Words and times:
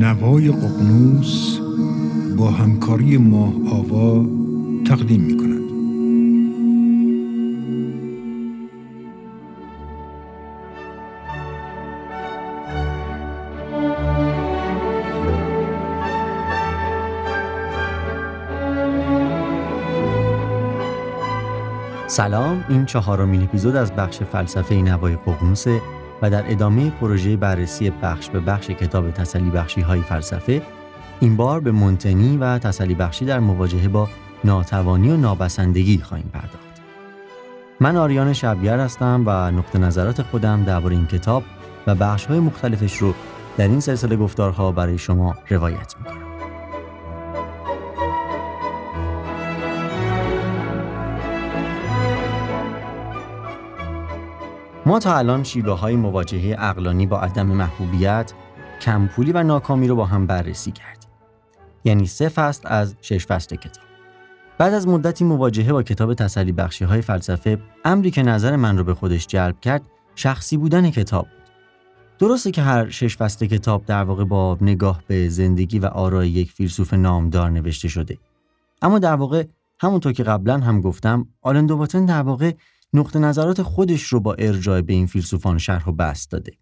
نوای 0.00 0.48
ققنوس 0.48 1.58
با 2.36 2.50
همکاری 2.50 3.16
ماه 3.16 3.52
آوا 3.72 4.26
تقدیم 4.86 5.20
می 5.20 5.36
کند. 5.36 5.60
سلام 22.06 22.64
این 22.68 22.84
چهارمین 22.84 23.42
اپیزود 23.42 23.76
از 23.76 23.92
بخش 23.92 24.22
فلسفه 24.22 24.74
نوای 24.74 25.16
ققنوسه 25.16 25.80
و 26.22 26.30
در 26.30 26.52
ادامه 26.52 26.90
پروژه 26.90 27.36
بررسی 27.36 27.90
بخش 27.90 28.30
به 28.30 28.40
بخش 28.40 28.70
کتاب 28.70 29.10
تسلی 29.10 29.50
بخشی 29.50 29.80
های 29.80 30.00
فلسفه 30.00 30.62
این 31.20 31.36
بار 31.36 31.60
به 31.60 31.72
منتنی 31.72 32.36
و 32.36 32.58
تسلی 32.58 32.94
بخشی 32.94 33.24
در 33.24 33.40
مواجهه 33.40 33.88
با 33.88 34.08
ناتوانی 34.44 35.10
و 35.10 35.16
نابسندگی 35.16 35.98
خواهیم 35.98 36.30
پرداخت. 36.32 36.70
من 37.80 37.96
آریان 37.96 38.32
شبگر 38.32 38.80
هستم 38.80 39.22
و 39.26 39.50
نقطه 39.50 39.78
نظرات 39.78 40.22
خودم 40.22 40.64
درباره 40.64 40.96
این 40.96 41.06
کتاب 41.06 41.42
و 41.86 41.94
بخش 41.94 42.26
های 42.26 42.40
مختلفش 42.40 42.96
رو 42.96 43.14
در 43.56 43.68
این 43.68 43.80
سلسله 43.80 44.16
گفتارها 44.16 44.72
برای 44.72 44.98
شما 44.98 45.34
روایت 45.48 45.94
می‌کنم. 45.98 46.29
ما 54.90 54.98
تا 54.98 55.16
الان 55.16 55.44
شیوه 55.44 55.78
های 55.78 55.96
مواجهه 55.96 56.56
اقلانی 56.58 57.06
با 57.06 57.20
عدم 57.20 57.46
محبوبیت، 57.46 58.32
کمپولی 58.80 59.32
و 59.32 59.42
ناکامی 59.42 59.88
رو 59.88 59.96
با 59.96 60.04
هم 60.06 60.26
بررسی 60.26 60.70
کردیم. 60.70 61.10
یعنی 61.84 62.06
سه 62.06 62.28
فصل 62.28 62.62
از 62.64 62.94
شش 63.00 63.26
فصل 63.26 63.56
کتاب. 63.56 63.84
بعد 64.58 64.74
از 64.74 64.88
مدتی 64.88 65.24
مواجهه 65.24 65.72
با 65.72 65.82
کتاب 65.82 66.14
تسلی 66.14 66.52
بخشی 66.52 66.84
های 66.84 67.02
فلسفه، 67.02 67.58
امری 67.84 68.10
که 68.10 68.22
نظر 68.22 68.56
من 68.56 68.78
رو 68.78 68.84
به 68.84 68.94
خودش 68.94 69.26
جلب 69.26 69.60
کرد، 69.60 69.82
شخصی 70.14 70.56
بودن 70.56 70.90
کتاب 70.90 71.22
بود. 71.22 71.50
درسته 72.18 72.50
که 72.50 72.62
هر 72.62 72.88
شش 72.88 73.16
فصل 73.16 73.46
کتاب 73.46 73.84
در 73.84 74.04
واقع 74.04 74.24
با 74.24 74.58
نگاه 74.60 75.02
به 75.06 75.28
زندگی 75.28 75.78
و 75.78 75.86
آرای 75.86 76.28
یک 76.28 76.52
فیلسوف 76.52 76.94
نامدار 76.94 77.50
نوشته 77.50 77.88
شده. 77.88 78.18
اما 78.82 78.98
در 78.98 79.14
واقع 79.14 79.44
همونطور 79.80 80.12
که 80.12 80.22
قبلا 80.22 80.58
هم 80.58 80.80
گفتم، 80.80 81.28
آلن 81.42 81.66
دوباتن 81.66 82.06
در 82.06 82.22
واقع 82.22 82.52
نقطه 82.92 83.18
نظرات 83.18 83.62
خودش 83.62 84.02
رو 84.02 84.20
با 84.20 84.34
ارجاع 84.34 84.80
به 84.80 84.92
این 84.92 85.06
فیلسوفان 85.06 85.58
شرح 85.58 85.88
و 85.88 85.92
بست 85.92 86.30
داده. 86.30 86.52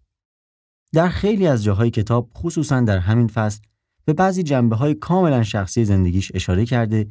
در 0.93 1.09
خیلی 1.09 1.47
از 1.47 1.63
جاهای 1.63 1.89
کتاب 1.89 2.29
خصوصا 2.37 2.81
در 2.81 2.97
همین 2.97 3.27
فصل 3.27 3.61
به 4.05 4.13
بعضی 4.13 4.43
جنبه 4.43 4.75
های 4.75 4.93
کاملا 4.93 5.43
شخصی 5.43 5.85
زندگیش 5.85 6.31
اشاره 6.35 6.65
کرده 6.65 7.09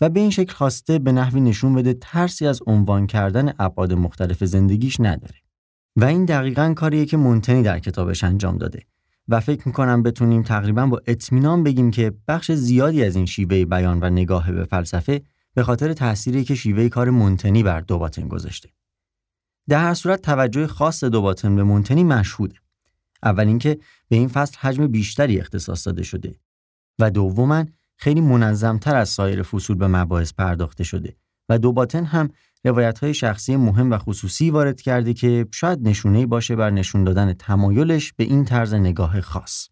و 0.00 0.08
به 0.08 0.20
این 0.20 0.30
شکل 0.30 0.52
خواسته 0.52 0.98
به 0.98 1.12
نحوی 1.12 1.40
نشون 1.40 1.74
بده 1.74 1.94
ترسی 1.94 2.46
از 2.46 2.60
عنوان 2.66 3.06
کردن 3.06 3.52
ابعاد 3.58 3.92
مختلف 3.92 4.44
زندگیش 4.44 5.00
نداره. 5.00 5.34
و 5.96 6.04
این 6.04 6.24
دقیقا 6.24 6.74
کاریه 6.76 7.06
که 7.06 7.16
مونتنی 7.16 7.62
در 7.62 7.78
کتابش 7.78 8.24
انجام 8.24 8.58
داده 8.58 8.82
و 9.28 9.40
فکر 9.40 9.68
می‌کنم 9.68 10.02
بتونیم 10.02 10.42
تقریبا 10.42 10.86
با 10.86 11.00
اطمینان 11.06 11.62
بگیم 11.62 11.90
که 11.90 12.12
بخش 12.28 12.52
زیادی 12.52 13.04
از 13.04 13.16
این 13.16 13.26
شیوه 13.26 13.64
بیان 13.64 13.98
و 14.02 14.10
نگاه 14.10 14.52
به 14.52 14.64
فلسفه 14.64 15.22
به 15.54 15.62
خاطر 15.62 15.92
تأثیری 15.92 16.44
که 16.44 16.54
شیوه 16.54 16.88
کار 16.88 17.10
مونتنی 17.10 17.62
بر 17.62 17.80
دوباتن 17.80 18.28
گذاشته. 18.28 18.68
در 19.68 19.80
هر 19.80 19.94
صورت 19.94 20.22
توجه 20.22 20.66
خاص 20.66 21.04
دوباتن 21.04 21.56
به 21.56 21.62
مونتنی 21.62 22.04
مشهوده. 22.04 22.54
اول 23.22 23.46
اینکه 23.46 23.78
به 24.08 24.16
این 24.16 24.28
فصل 24.28 24.56
حجم 24.58 24.86
بیشتری 24.86 25.40
اختصاص 25.40 25.86
داده 25.86 26.02
شده 26.02 26.34
و 26.98 27.10
دوما 27.10 27.64
خیلی 27.96 28.20
منظمتر 28.20 28.96
از 28.96 29.08
سایر 29.08 29.42
فصول 29.42 29.76
به 29.76 29.86
مباحث 29.86 30.32
پرداخته 30.32 30.84
شده 30.84 31.16
و 31.48 31.58
دوباتن 31.58 32.04
هم 32.04 32.30
روایت 32.64 32.98
های 32.98 33.14
شخصی 33.14 33.56
مهم 33.56 33.90
و 33.90 33.98
خصوصی 33.98 34.50
وارد 34.50 34.80
کرده 34.80 35.14
که 35.14 35.46
شاید 35.52 35.88
نشونه 35.88 36.26
باشه 36.26 36.56
بر 36.56 36.70
نشون 36.70 37.04
دادن 37.04 37.32
تمایلش 37.32 38.12
به 38.12 38.24
این 38.24 38.44
طرز 38.44 38.74
نگاه 38.74 39.20
خاص. 39.20 39.68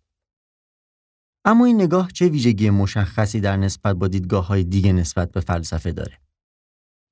اما 1.44 1.64
این 1.64 1.80
نگاه 1.82 2.08
چه 2.12 2.28
ویژگی 2.28 2.70
مشخصی 2.70 3.40
در 3.40 3.56
نسبت 3.56 3.96
با 3.96 4.08
دیدگاه 4.08 4.46
های 4.46 4.64
دیگه 4.64 4.92
نسبت 4.92 5.32
به 5.32 5.40
فلسفه 5.40 5.92
داره؟ 5.92 6.18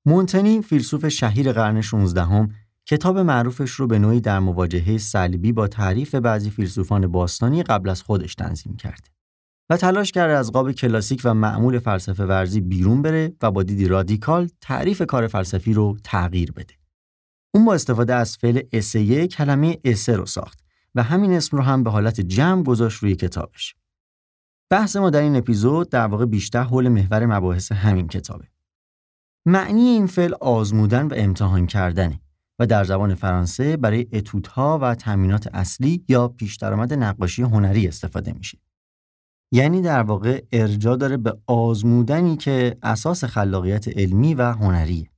مونتنی 0.05 0.61
فیلسوف 0.61 1.07
شهیر 1.07 1.51
قرن 1.51 1.81
16 1.81 2.23
هم 2.23 2.49
کتاب 2.85 3.17
معروفش 3.17 3.71
رو 3.71 3.87
به 3.87 3.99
نوعی 3.99 4.21
در 4.21 4.39
مواجهه 4.39 4.97
سلبی 4.97 5.51
با 5.51 5.67
تعریف 5.67 6.15
بعضی 6.15 6.49
فیلسوفان 6.49 7.07
باستانی 7.07 7.63
قبل 7.63 7.89
از 7.89 8.01
خودش 8.01 8.35
تنظیم 8.35 8.75
کرده 8.75 9.09
و 9.69 9.77
تلاش 9.77 10.11
کرده 10.11 10.33
از 10.33 10.51
قاب 10.51 10.71
کلاسیک 10.71 11.21
و 11.23 11.33
معمول 11.33 11.79
فلسفه 11.79 12.25
ورزی 12.25 12.61
بیرون 12.61 13.01
بره 13.01 13.33
و 13.41 13.51
با 13.51 13.63
دیدی 13.63 13.87
رادیکال 13.87 14.49
تعریف 14.61 15.01
کار 15.01 15.27
فلسفی 15.27 15.73
رو 15.73 15.97
تغییر 16.03 16.51
بده. 16.51 16.73
اون 17.53 17.65
با 17.65 17.73
استفاده 17.73 18.13
از 18.13 18.37
فعل 18.37 18.61
اسیه 18.73 19.27
کلمه 19.27 19.77
اسه 19.83 20.15
رو 20.15 20.25
ساخت 20.25 20.59
و 20.95 21.03
همین 21.03 21.33
اسم 21.33 21.57
رو 21.57 21.63
هم 21.63 21.83
به 21.83 21.89
حالت 21.89 22.21
جمع 22.21 22.63
گذاشت 22.63 23.03
روی 23.03 23.15
کتابش. 23.15 23.75
بحث 24.71 24.95
ما 24.95 25.09
در 25.09 25.21
این 25.21 25.35
اپیزود 25.35 25.89
در 25.89 26.07
واقع 26.07 26.25
بیشتر 26.25 26.63
حول 26.63 26.89
محور 26.89 27.25
مباحث 27.25 27.71
همین 27.71 28.07
کتابه. 28.07 28.47
معنی 29.45 29.81
این 29.81 30.07
فعل 30.07 30.33
آزمودن 30.41 31.07
و 31.07 31.13
امتحان 31.17 31.67
کردنه 31.67 32.21
و 32.59 32.65
در 32.65 32.83
زبان 32.83 33.15
فرانسه 33.15 33.77
برای 33.77 34.07
اتودها 34.13 34.79
و 34.81 34.95
تامینات 34.95 35.49
اصلی 35.53 36.05
یا 36.07 36.27
پیش 36.27 36.55
درآمد 36.55 36.93
نقاشی 36.93 37.41
هنری 37.41 37.87
استفاده 37.87 38.33
میشه. 38.33 38.57
یعنی 39.51 39.81
در 39.81 40.03
واقع 40.03 40.43
ارجا 40.51 40.95
داره 40.95 41.17
به 41.17 41.37
آزمودنی 41.47 42.37
که 42.37 42.77
اساس 42.83 43.23
خلاقیت 43.23 43.87
علمی 43.87 44.33
و 44.33 44.51
هنریه. 44.51 45.09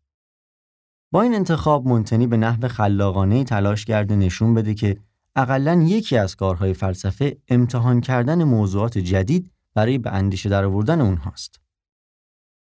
با 1.14 1.22
این 1.22 1.36
انتخاب 1.36 1.88
منتنی 1.88 2.28
به 2.28 2.38
نحو 2.38 2.68
خلاقانه 2.68 3.44
تلاش 3.44 3.86
کرده 3.86 4.16
نشون 4.16 4.54
بده 4.54 4.74
که 4.74 4.98
اقلا 5.36 5.86
یکی 5.88 6.18
از 6.18 6.36
کارهای 6.36 6.74
فلسفه 6.74 7.38
امتحان 7.48 8.02
کردن 8.02 8.44
موضوعات 8.44 8.98
جدید 8.98 9.52
برای 9.74 9.98
به 9.98 10.12
اندیشه 10.12 10.50
درآوردن 10.50 11.02
اونهاست. 11.02 11.60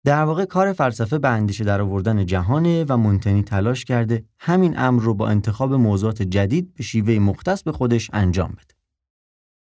در 0.06 0.24
واقع 0.24 0.46
کار 0.46 0.74
فلسفه 0.74 1.20
به 1.20 1.30
اندیشه 1.30 1.64
درآوردن 1.64 2.26
جهانه 2.26 2.86
و 2.90 2.98
منتنی 2.98 3.44
تلاش 3.44 3.86
کرده 3.86 4.26
همین 4.40 4.80
امر 4.80 5.02
رو 5.02 5.14
با 5.14 5.28
انتخاب 5.28 5.74
موضوعات 5.74 6.22
جدید 6.22 6.74
به 6.74 6.84
شیوه 6.84 7.20
مختص 7.20 7.64
به 7.64 7.72
خودش 7.72 8.10
انجام 8.14 8.52
بده. 8.52 8.76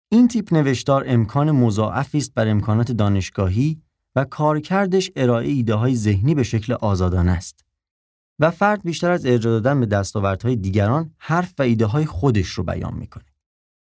این 0.08 0.28
تیپ 0.28 0.54
نوشتار 0.54 1.04
امکان 1.06 1.50
مضاعفی 1.50 2.18
است 2.18 2.34
بر 2.34 2.48
امکانات 2.48 2.92
دانشگاهی 2.92 3.82
و 4.16 4.24
کارکردش 4.24 5.10
ارائه 5.16 5.48
ایده 5.48 5.74
های 5.74 5.94
ذهنی 5.94 6.34
به 6.34 6.42
شکل 6.42 6.72
آزادانه 6.72 7.32
است. 7.32 7.67
و 8.38 8.50
فرد 8.50 8.82
بیشتر 8.82 9.10
از 9.10 9.26
ارجاع 9.26 9.52
دادن 9.52 9.80
به 9.80 9.86
دستاوردهای 9.86 10.56
دیگران 10.56 11.10
حرف 11.18 11.54
و 11.58 11.62
ایده 11.62 11.86
های 11.86 12.06
خودش 12.06 12.48
رو 12.48 12.64
بیان 12.64 12.94
می‌کنه. 12.94 13.24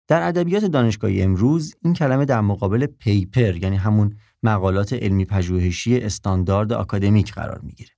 در 0.07 0.27
ادبیات 0.27 0.65
دانشگاهی 0.65 1.21
امروز 1.21 1.75
این 1.81 1.93
کلمه 1.93 2.25
در 2.25 2.41
مقابل 2.41 2.85
پیپر 2.85 3.55
یعنی 3.55 3.75
همون 3.75 4.17
مقالات 4.43 4.93
علمی 4.93 5.25
پژوهشی 5.25 5.97
استاندارد 5.99 6.73
آکادمیک 6.73 7.33
قرار 7.33 7.59
می‌گیره. 7.63 7.91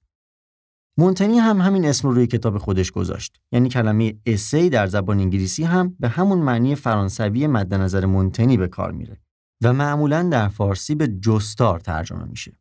مونتنی 0.97 1.37
هم 1.37 1.61
همین 1.61 1.85
اسم 1.85 2.07
رو 2.07 2.13
روی 2.13 2.27
کتاب 2.27 2.57
خودش 2.57 2.91
گذاشت. 2.91 3.41
یعنی 3.51 3.69
کلمه 3.69 4.13
اسی 4.25 4.69
در 4.69 4.87
زبان 4.87 5.19
انگلیسی 5.19 5.63
هم 5.63 5.95
به 5.99 6.09
همون 6.09 6.39
معنی 6.39 6.75
فرانسوی 6.75 7.47
مد 7.47 7.73
نظر 7.73 8.05
مونتنی 8.05 8.57
به 8.57 8.67
کار 8.67 8.91
میره 8.91 9.21
و 9.63 9.73
معمولا 9.73 10.23
در 10.23 10.47
فارسی 10.47 10.95
به 10.95 11.07
جستار 11.07 11.79
ترجمه 11.79 12.23
میشه. 12.23 12.60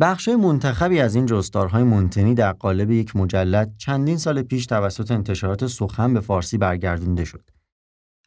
بخش 0.00 0.28
منتخبی 0.28 1.00
از 1.00 1.14
این 1.14 1.26
جستارهای 1.26 1.82
مونتنی 1.82 2.34
در 2.34 2.52
قالب 2.52 2.90
یک 2.90 3.16
مجلد 3.16 3.74
چندین 3.78 4.16
سال 4.18 4.42
پیش 4.42 4.66
توسط 4.66 5.10
انتشارات 5.10 5.66
سخن 5.66 6.14
به 6.14 6.20
فارسی 6.20 6.58
برگردونده 6.58 7.24
شد. 7.24 7.50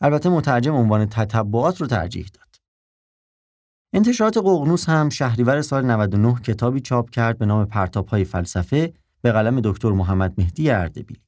البته 0.02 0.30
مترجم 0.30 0.76
عنوان 0.76 1.06
تتبعات 1.06 1.82
رو 1.82 1.88
ترجیح 1.88 2.26
داد. 2.34 2.56
انتشارات 3.94 4.38
ققنوس 4.38 4.90
هم 4.90 5.10
شهریور 5.10 5.62
سال 5.62 5.86
99 5.86 6.36
کتابی 6.44 6.80
چاپ 6.80 7.10
کرد 7.10 7.38
به 7.38 7.46
نام 7.46 7.66
پرتاب‌های 7.66 8.24
فلسفه 8.24 8.94
به 9.22 9.32
قلم 9.32 9.62
دکتر 9.64 9.92
محمد 9.92 10.34
مهدی 10.38 10.70
اردبیلی. 10.70 11.22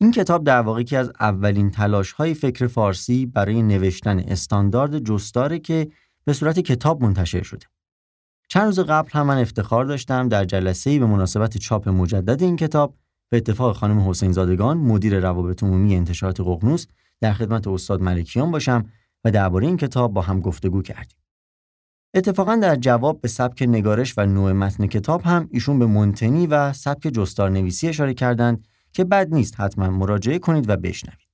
این 0.00 0.10
کتاب 0.10 0.44
در 0.44 0.60
واقع 0.60 0.82
که 0.82 0.98
از 0.98 1.12
اولین 1.20 1.70
تلاش‌های 1.70 2.34
فکر 2.34 2.66
فارسی 2.66 3.26
برای 3.26 3.62
نوشتن 3.62 4.18
استاندارد 4.18 4.98
جستاره 4.98 5.58
که 5.58 5.90
به 6.24 6.32
صورت 6.32 6.58
کتاب 6.58 7.02
منتشر 7.02 7.42
شده. 7.42 7.66
چند 8.52 8.66
روز 8.66 8.80
قبل 8.80 9.10
هم 9.12 9.26
من 9.26 9.38
افتخار 9.38 9.84
داشتم 9.84 10.28
در 10.28 10.44
جلسه‌ای 10.44 10.98
به 10.98 11.06
مناسبت 11.06 11.58
چاپ 11.58 11.88
مجدد 11.88 12.42
این 12.42 12.56
کتاب 12.56 12.94
به 13.30 13.36
اتفاق 13.36 13.76
خانم 13.76 14.08
حسین 14.08 14.32
زادگان 14.32 14.78
مدیر 14.78 15.20
روابط 15.20 15.62
عمومی 15.62 15.96
انتشارات 15.96 16.40
ققنوس 16.40 16.86
در 17.20 17.32
خدمت 17.32 17.66
استاد 17.66 18.02
ملکیان 18.02 18.50
باشم 18.50 18.84
و 19.24 19.30
درباره 19.30 19.66
این 19.66 19.76
کتاب 19.76 20.12
با 20.12 20.22
هم 20.22 20.40
گفتگو 20.40 20.82
کردیم. 20.82 21.18
اتفاقا 22.14 22.56
در 22.56 22.76
جواب 22.76 23.20
به 23.20 23.28
سبک 23.28 23.62
نگارش 23.62 24.14
و 24.18 24.26
نوع 24.26 24.52
متن 24.52 24.86
کتاب 24.86 25.22
هم 25.22 25.48
ایشون 25.50 25.78
به 25.78 25.86
منتنی 25.86 26.46
و 26.46 26.72
سبک 26.72 27.02
جستار 27.02 27.50
نویسی 27.50 27.88
اشاره 27.88 28.14
کردند 28.14 28.64
که 28.92 29.04
بد 29.04 29.34
نیست 29.34 29.60
حتما 29.60 29.90
مراجعه 29.90 30.38
کنید 30.38 30.68
و 30.68 30.76
بشنوید. 30.76 31.28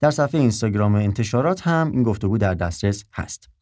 در 0.00 0.10
صفحه 0.10 0.40
اینستاگرام 0.40 0.94
انتشارات 0.94 1.66
هم 1.66 1.90
این 1.92 2.02
گفتگو 2.02 2.38
در 2.38 2.54
دسترس 2.54 3.04
هست. 3.12 3.53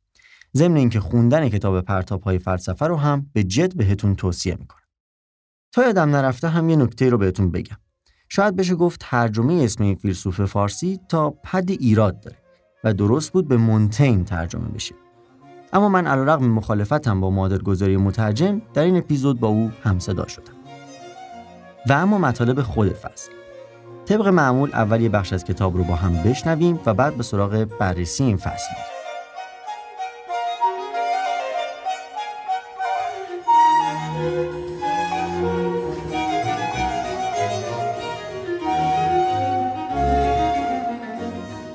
ضمن 0.56 0.76
اینکه 0.76 1.00
خوندن 1.00 1.48
کتاب 1.48 1.80
پرتاب 1.80 2.22
های 2.22 2.38
فلسفه 2.38 2.86
رو 2.86 2.96
هم 2.96 3.26
به 3.32 3.44
جد 3.44 3.76
بهتون 3.76 4.14
توصیه 4.14 4.56
می‌کنم. 4.60 4.82
تا 5.72 5.82
یادم 5.82 6.10
نرفته 6.10 6.48
هم 6.48 6.70
یه 6.70 6.76
نکته 6.76 7.10
رو 7.10 7.18
بهتون 7.18 7.50
بگم. 7.50 7.76
شاید 8.28 8.56
بشه 8.56 8.74
گفت 8.74 9.00
ترجمه 9.00 9.54
اسم 9.54 9.84
این 9.84 9.94
فیلسوف 9.94 10.40
فارسی 10.40 11.00
تا 11.08 11.30
پد 11.30 11.70
ایراد 11.70 12.20
داره 12.20 12.36
و 12.84 12.94
درست 12.94 13.32
بود 13.32 13.48
به 13.48 13.56
مونتین 13.56 14.24
ترجمه 14.24 14.68
بشه. 14.68 14.94
اما 15.72 15.88
من 15.88 16.06
علیرغم 16.06 16.48
مخالفتم 16.48 17.20
با 17.20 17.30
مادرگذاری 17.30 17.96
مترجم 17.96 18.62
در 18.74 18.82
این 18.82 18.96
اپیزود 18.96 19.40
با 19.40 19.48
او 19.48 19.70
همصدا 19.82 20.26
شدم. 20.26 20.52
و 21.88 21.92
اما 21.92 22.18
مطالب 22.18 22.62
خود 22.62 22.92
فصل. 22.92 23.32
طبق 24.06 24.26
معمول 24.26 24.70
اول 24.72 25.00
یه 25.00 25.08
بخش 25.08 25.32
از 25.32 25.44
کتاب 25.44 25.76
رو 25.76 25.84
با 25.84 25.94
هم 25.94 26.22
بشنویم 26.22 26.80
و 26.86 26.94
بعد 26.94 27.16
به 27.16 27.22
سراغ 27.22 27.64
بررسی 27.78 28.24
این 28.24 28.36
فصل 28.36 28.91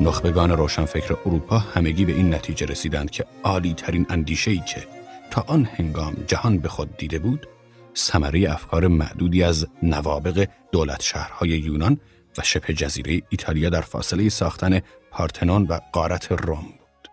نخبگان 0.07 0.51
روشنفکر 0.51 1.17
اروپا 1.25 1.57
همگی 1.57 2.05
به 2.05 2.11
این 2.11 2.33
نتیجه 2.33 2.65
رسیدند 2.65 3.11
که 3.11 3.25
عالی 3.43 3.73
ترین 3.73 4.05
اندیشه 4.09 4.51
ای 4.51 4.57
که 4.57 4.87
تا 5.31 5.43
آن 5.47 5.65
هنگام 5.65 6.15
جهان 6.27 6.57
به 6.57 6.69
خود 6.69 6.97
دیده 6.97 7.19
بود 7.19 7.47
ثمره 7.95 8.51
افکار 8.51 8.87
معدودی 8.87 9.43
از 9.43 9.67
نوابغ 9.83 10.47
دولت 10.71 11.01
شهرهای 11.01 11.49
یونان 11.49 11.99
و 12.37 12.41
شبه 12.43 12.73
جزیره 12.73 13.21
ایتالیا 13.29 13.69
در 13.69 13.81
فاصله 13.81 14.29
ساختن 14.29 14.81
پارتنون 15.11 15.63
و 15.63 15.79
غارت 15.91 16.31
روم 16.31 16.61
بود 16.61 17.09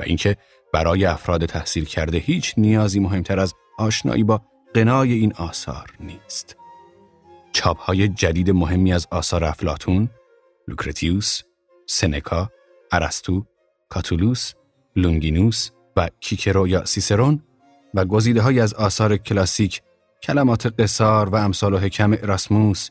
و 0.00 0.02
اینکه 0.02 0.36
برای 0.72 1.04
افراد 1.04 1.46
تحصیل 1.46 1.84
کرده 1.84 2.18
هیچ 2.18 2.54
نیازی 2.56 3.00
مهمتر 3.00 3.40
از 3.40 3.54
آشنایی 3.78 4.24
با 4.24 4.42
غنای 4.74 5.12
این 5.12 5.32
آثار 5.32 5.90
نیست. 6.00 6.56
چاپهای 7.52 8.08
جدید 8.08 8.50
مهمی 8.50 8.92
از 8.92 9.06
آثار 9.10 9.44
افلاطون، 9.44 10.10
لوکرتیوس، 10.68 11.42
سنکا، 11.86 12.50
ارسطو، 12.92 13.46
کاتولوس، 13.88 14.52
لونگینوس 14.96 15.70
و 15.96 16.08
کیکرو 16.20 16.68
یا 16.68 16.84
سیسرون 16.84 17.42
و 17.94 18.04
گزیده 18.04 18.42
هایی 18.42 18.60
از 18.60 18.74
آثار 18.74 19.16
کلاسیک 19.16 19.82
کلمات 20.22 20.80
قصار 20.80 21.28
و 21.28 21.34
امثال 21.34 21.74
و 21.74 21.78
حکم 21.78 22.12
اراسموس، 22.12 22.88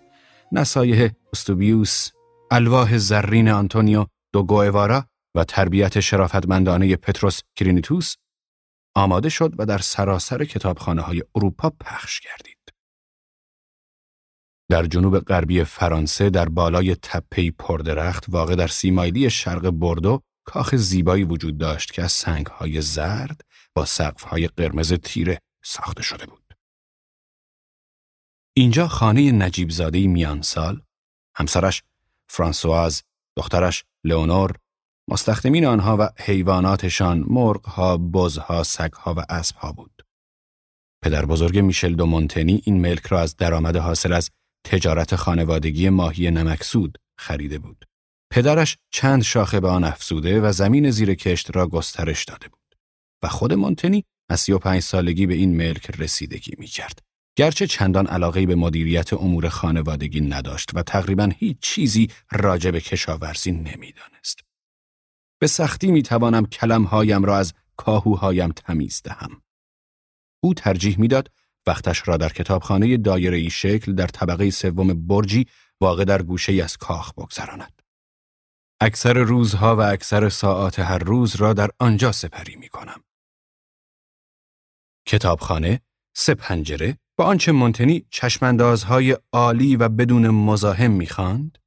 نصایح 0.52 1.10
استوبیوس، 1.34 2.10
الواح 2.52 2.98
زرین 2.98 3.50
آنتونیو 3.50 4.06
دو 4.34 4.44
گوئوارا 4.44 5.06
و 5.36 5.44
تربیت 5.44 6.00
شرافتمندانه 6.00 6.96
پتروس 6.96 7.42
کرینیتوس 7.56 8.16
آماده 8.96 9.30
شد 9.30 9.54
و 9.58 9.66
در 9.66 9.78
سراسر 9.78 10.46
کتابخانه 10.46 11.02
های 11.02 11.24
اروپا 11.36 11.70
پخش 11.70 12.22
گردید. 12.22 12.55
در 14.70 14.86
جنوب 14.86 15.20
غربی 15.20 15.64
فرانسه 15.64 16.30
در 16.30 16.50
بالای 16.50 16.96
تپه 16.96 17.38
ی 17.38 17.52
پردرخت 17.52 18.26
واقع 18.28 18.56
در 18.56 18.68
سی 18.68 18.88
مایلی 18.88 19.30
شرق 19.30 19.70
بردو 19.70 20.22
کاخ 20.46 20.76
زیبایی 20.76 21.24
وجود 21.24 21.58
داشت 21.58 21.94
که 21.94 22.04
از 22.04 22.12
سنگهای 22.12 22.82
زرد 22.82 23.42
با 23.76 23.86
سقفهای 23.86 24.48
قرمز 24.48 24.94
تیره 24.94 25.40
ساخته 25.64 26.04
شده 26.04 26.26
بود. 26.26 26.54
اینجا 28.58 28.88
خانه 28.88 29.32
نجیب 29.32 29.70
زاده 29.70 30.08
میان 30.08 30.42
سال، 30.42 30.82
همسرش 31.36 31.84
فرانسواز، 32.30 33.04
دخترش 33.38 33.84
لئونور، 34.04 34.56
مستخدمین 35.08 35.66
آنها 35.66 35.98
و 36.00 36.10
حیواناتشان 36.18 37.26
مرغها، 37.28 37.98
بزها، 37.98 38.64
سگها 38.64 39.14
و 39.14 39.26
اسبها 39.30 39.72
بود. 39.72 40.02
پدر 41.04 41.26
بزرگ 41.26 41.60
میشل 41.60 41.96
دو 41.96 42.06
مونتنی 42.06 42.62
این 42.66 42.82
ملک 42.82 43.06
را 43.06 43.20
از 43.20 43.36
درآمد 43.36 43.76
حاصل 43.76 44.14
از 44.14 44.32
تجارت 44.66 45.16
خانوادگی 45.16 45.90
ماهی 45.90 46.32
نمکسود 46.32 46.98
خریده 47.18 47.60
بود. 47.60 47.86
پدرش 48.32 48.78
چند 48.92 49.24
شاخه 49.24 49.60
به 49.60 49.68
آن 49.68 49.84
افزوده 49.84 50.42
و 50.42 50.52
زمین 50.52 50.92
زیر 50.92 51.14
کشت 51.14 51.56
را 51.56 51.68
گسترش 51.68 52.24
داده 52.24 52.48
بود 52.48 52.76
و 53.24 53.28
خود 53.28 53.54
مونتنی 53.54 54.04
از 54.30 54.40
35 54.40 54.82
سالگی 54.82 55.26
به 55.26 55.34
این 55.34 55.58
ملک 55.58 55.92
رسیدگی 56.00 56.56
می 56.58 56.68
کرد. 56.68 57.00
گرچه 57.38 57.68
چندان 57.68 58.08
علاقه 58.08 58.46
به 58.46 58.56
مدیریت 58.56 59.14
امور 59.14 59.50
خانوادگی 59.50 60.22
نداشت 60.22 60.70
و 60.74 60.84
تقریبا 60.84 61.30
هیچ 61.38 61.58
چیزی 61.60 62.10
راجع 62.32 62.72
به 62.72 62.82
کشاورزی 62.82 63.52
نمی‌دانست. 63.52 64.40
به 65.40 65.48
سختی 65.48 65.92
می 65.92 66.04
توانم 66.04 66.46
کلمهایم 66.46 67.24
را 67.24 67.38
از 67.38 67.54
کاهوهایم 67.78 68.52
تمیز 68.52 69.02
دهم. 69.04 69.42
او 70.44 70.54
ترجیح 70.54 71.00
می‌داد 71.00 71.32
وقتش 71.68 72.08
را 72.08 72.18
در 72.18 72.30
کتابخانه 72.30 72.98
دایره 72.98 73.38
ای 73.38 73.50
شکل 73.50 73.94
در 73.94 74.08
طبقه 74.08 74.50
سوم 74.50 75.08
برجی 75.08 75.48
واقع 75.82 76.04
در 76.06 76.22
گوشه 76.22 76.64
از 76.64 76.78
کاخ 76.78 77.14
بگذراند. 77.14 77.82
اکثر 78.82 79.14
روزها 79.14 79.76
و 79.76 79.82
اکثر 79.82 80.30
ساعات 80.30 80.80
هر 80.80 80.98
روز 80.98 81.36
را 81.36 81.54
در 81.54 81.70
آنجا 81.80 82.12
سپری 82.12 82.56
می 82.56 82.70
کنم. 82.70 83.04
کتابخانه، 85.08 85.82
سه 86.16 86.34
پنجره، 86.34 86.98
با 87.18 87.26
آنچه 87.26 87.52
مونتنی 87.52 88.06
چشماندازهای 88.10 89.18
عالی 89.32 89.76
و 89.76 89.90
بدون 89.90 90.30
مزاحم 90.30 90.92
می‌خواند 90.92 91.58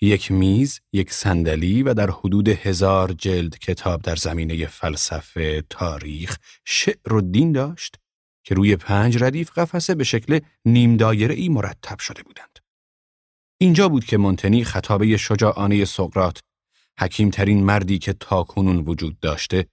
یک 0.00 0.32
میز، 0.32 0.80
یک 0.92 1.12
صندلی 1.12 1.82
و 1.82 1.94
در 1.94 2.10
حدود 2.10 2.48
هزار 2.48 3.12
جلد 3.12 3.58
کتاب 3.58 4.02
در 4.02 4.16
زمینه 4.16 4.66
فلسفه، 4.66 5.64
تاریخ، 5.70 6.38
شعر 6.64 7.12
و 7.12 7.20
دین 7.20 7.52
داشت 7.52 8.01
که 8.44 8.54
روی 8.54 8.76
پنج 8.76 9.22
ردیف 9.22 9.58
قفسه 9.58 9.94
به 9.94 10.04
شکل 10.04 10.40
نیم 10.64 10.96
دایره 10.96 11.34
ای 11.34 11.48
مرتب 11.48 11.98
شده 11.98 12.22
بودند. 12.22 12.58
اینجا 13.58 13.88
بود 13.88 14.04
که 14.04 14.16
مونتنی 14.16 14.64
خطابه 14.64 15.16
شجاعانه 15.16 15.84
سقراط، 15.84 16.40
حکیم 16.98 17.35
ترین 17.35 17.64
مردی 17.64 17.98
که 17.98 18.12
تاکنون 18.12 18.76
وجود 18.76 19.20
داشته، 19.20 19.66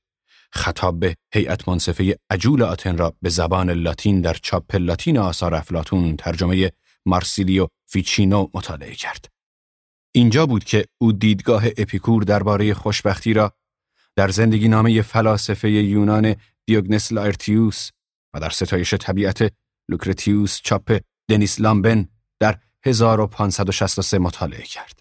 خطاب 0.52 1.00
به 1.00 1.16
هیئت 1.34 1.70
منصفه 1.70 2.20
عجول 2.30 2.64
آتن 2.64 2.98
را 2.98 3.16
به 3.22 3.30
زبان 3.30 3.70
لاتین 3.70 4.22
در 4.22 4.34
چاپ 4.34 4.76
لاتین 4.76 5.18
آثار 5.18 5.56
افلاطون 5.56 6.16
ترجمه 6.16 6.72
مارسیلیو 7.06 7.68
فیچینو 7.86 8.48
مطالعه 8.54 8.96
کرد. 8.96 9.26
اینجا 10.12 10.46
بود 10.46 10.64
که 10.64 10.86
او 10.98 11.12
دیدگاه 11.12 11.66
اپیکور 11.78 12.24
درباره 12.24 12.74
خوشبختی 12.74 13.34
را 13.34 13.54
در 14.16 14.30
زندگی 14.30 14.68
نامه 14.68 15.02
فلاسفه 15.02 15.72
یونان 15.72 16.36
دیوگنس 16.66 17.12
لایرتیوس 17.12 17.90
و 18.34 18.40
در 18.40 18.50
ستایش 18.50 18.94
طبیعت 18.94 19.54
لوکرتیوس 19.90 20.62
چاپ 20.64 21.00
دنیس 21.30 21.62
لامبن 21.62 22.08
در 22.40 22.60
1563 22.86 24.20
مطالعه 24.20 24.64
کرد. 24.64 25.00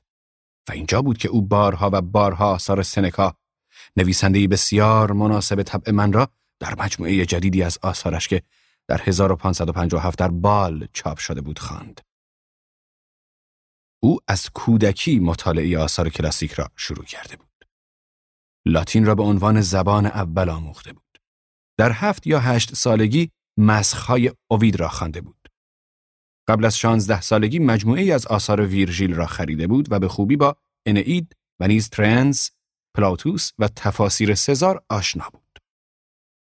و 0.68 0.72
اینجا 0.72 1.02
بود 1.02 1.18
که 1.18 1.28
او 1.28 1.42
بارها 1.42 1.90
و 1.92 2.00
بارها 2.00 2.50
آثار 2.54 2.82
سنکا 2.82 3.34
نویسنده 3.96 4.40
ی 4.40 4.46
بسیار 4.46 5.12
مناسب 5.12 5.62
طبع 5.62 5.92
من 5.92 6.12
را 6.12 6.28
در 6.60 6.74
مجموعه 6.78 7.26
جدیدی 7.26 7.62
از 7.62 7.78
آثارش 7.82 8.28
که 8.28 8.42
در 8.88 9.02
1557 9.02 10.18
در 10.18 10.28
بال 10.28 10.88
چاپ 10.92 11.18
شده 11.18 11.40
بود 11.40 11.58
خواند. 11.58 12.00
او 14.02 14.18
از 14.28 14.50
کودکی 14.50 15.18
مطالعه 15.18 15.78
آثار 15.78 16.08
کلاسیک 16.08 16.52
را 16.52 16.68
شروع 16.76 17.04
کرده 17.04 17.36
بود. 17.36 17.48
لاتین 18.66 19.06
را 19.06 19.14
به 19.14 19.22
عنوان 19.22 19.60
زبان 19.60 20.06
اول 20.06 20.48
آموخته 20.48 20.92
بود. 20.92 21.07
در 21.78 21.92
هفت 21.92 22.26
یا 22.26 22.40
هشت 22.40 22.74
سالگی 22.74 23.30
مسخهای 23.58 24.32
اوید 24.50 24.80
را 24.80 24.88
خوانده 24.88 25.20
بود. 25.20 25.48
قبل 26.48 26.64
از 26.64 26.78
شانزده 26.78 27.20
سالگی 27.20 27.58
مجموعه 27.58 28.14
از 28.14 28.26
آثار 28.26 28.66
ویرژیل 28.66 29.14
را 29.14 29.26
خریده 29.26 29.66
بود 29.66 29.92
و 29.92 29.98
به 29.98 30.08
خوبی 30.08 30.36
با 30.36 30.56
انئید 30.86 31.36
و 31.60 31.68
نیز 31.68 31.88
ترنز، 31.88 32.48
پلاوتوس 32.96 33.50
و 33.58 33.68
تفاسیر 33.68 34.34
سزار 34.34 34.84
آشنا 34.88 35.28
بود. 35.32 35.58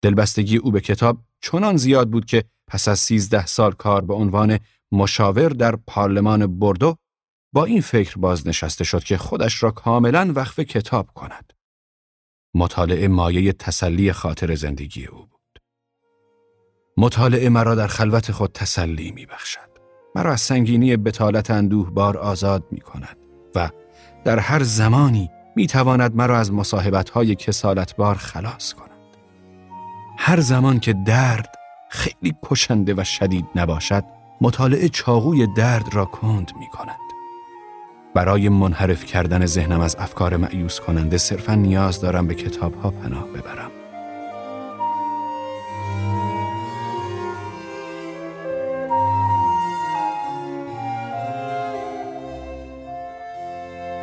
دلبستگی 0.02 0.56
او 0.56 0.70
به 0.70 0.80
کتاب 0.80 1.24
چنان 1.40 1.76
زیاد 1.76 2.10
بود 2.10 2.24
که 2.24 2.44
پس 2.66 2.88
از 2.88 2.98
سیزده 2.98 3.46
سال 3.46 3.72
کار 3.72 4.04
به 4.04 4.14
عنوان 4.14 4.58
مشاور 4.92 5.48
در 5.48 5.76
پارلمان 5.76 6.58
بردو 6.58 6.96
با 7.54 7.64
این 7.64 7.80
فکر 7.80 8.18
بازنشسته 8.18 8.84
شد 8.84 9.04
که 9.04 9.16
خودش 9.16 9.62
را 9.62 9.70
کاملا 9.70 10.32
وقف 10.36 10.60
کتاب 10.60 11.12
کند. 11.14 11.52
مطالعه 12.58 13.08
مایه 13.08 13.52
تسلی 13.52 14.12
خاطر 14.12 14.54
زندگی 14.54 15.06
او 15.06 15.18
بود. 15.18 15.62
مطالعه 16.96 17.48
مرا 17.48 17.74
در 17.74 17.86
خلوت 17.86 18.32
خود 18.32 18.52
تسلی 18.52 19.10
می 19.10 19.26
بخشد. 19.26 19.68
مرا 20.14 20.32
از 20.32 20.40
سنگینی 20.40 20.96
بتالت 20.96 21.50
اندوه 21.50 21.90
بار 21.90 22.16
آزاد 22.18 22.64
می 22.70 22.80
کند 22.80 23.16
و 23.54 23.70
در 24.24 24.38
هر 24.38 24.62
زمانی 24.62 25.30
می 25.56 25.66
تواند 25.66 26.16
مرا 26.16 26.38
از 26.38 26.52
مصاحبت 26.52 27.10
های 27.10 27.34
کسالتبار 27.34 28.14
خلاص 28.14 28.72
کند. 28.74 29.16
هر 30.18 30.40
زمان 30.40 30.80
که 30.80 30.94
درد 31.06 31.54
خیلی 31.90 32.34
کشنده 32.42 32.94
و 32.96 33.04
شدید 33.04 33.46
نباشد، 33.54 34.04
مطالعه 34.40 34.88
چاقوی 34.88 35.46
درد 35.56 35.94
را 35.94 36.04
کند 36.04 36.52
می 36.58 36.66
کند. 36.66 37.07
برای 38.18 38.48
منحرف 38.48 39.04
کردن 39.04 39.46
ذهنم 39.46 39.80
از 39.80 39.96
افکار 39.98 40.36
معیوس 40.36 40.80
کننده 40.80 41.18
صرفا 41.18 41.54
نیاز 41.54 42.00
دارم 42.00 42.26
به 42.26 42.34
کتاب 42.34 42.74
ها 42.74 42.90
پناه 42.90 43.26
ببرم. 43.28 43.70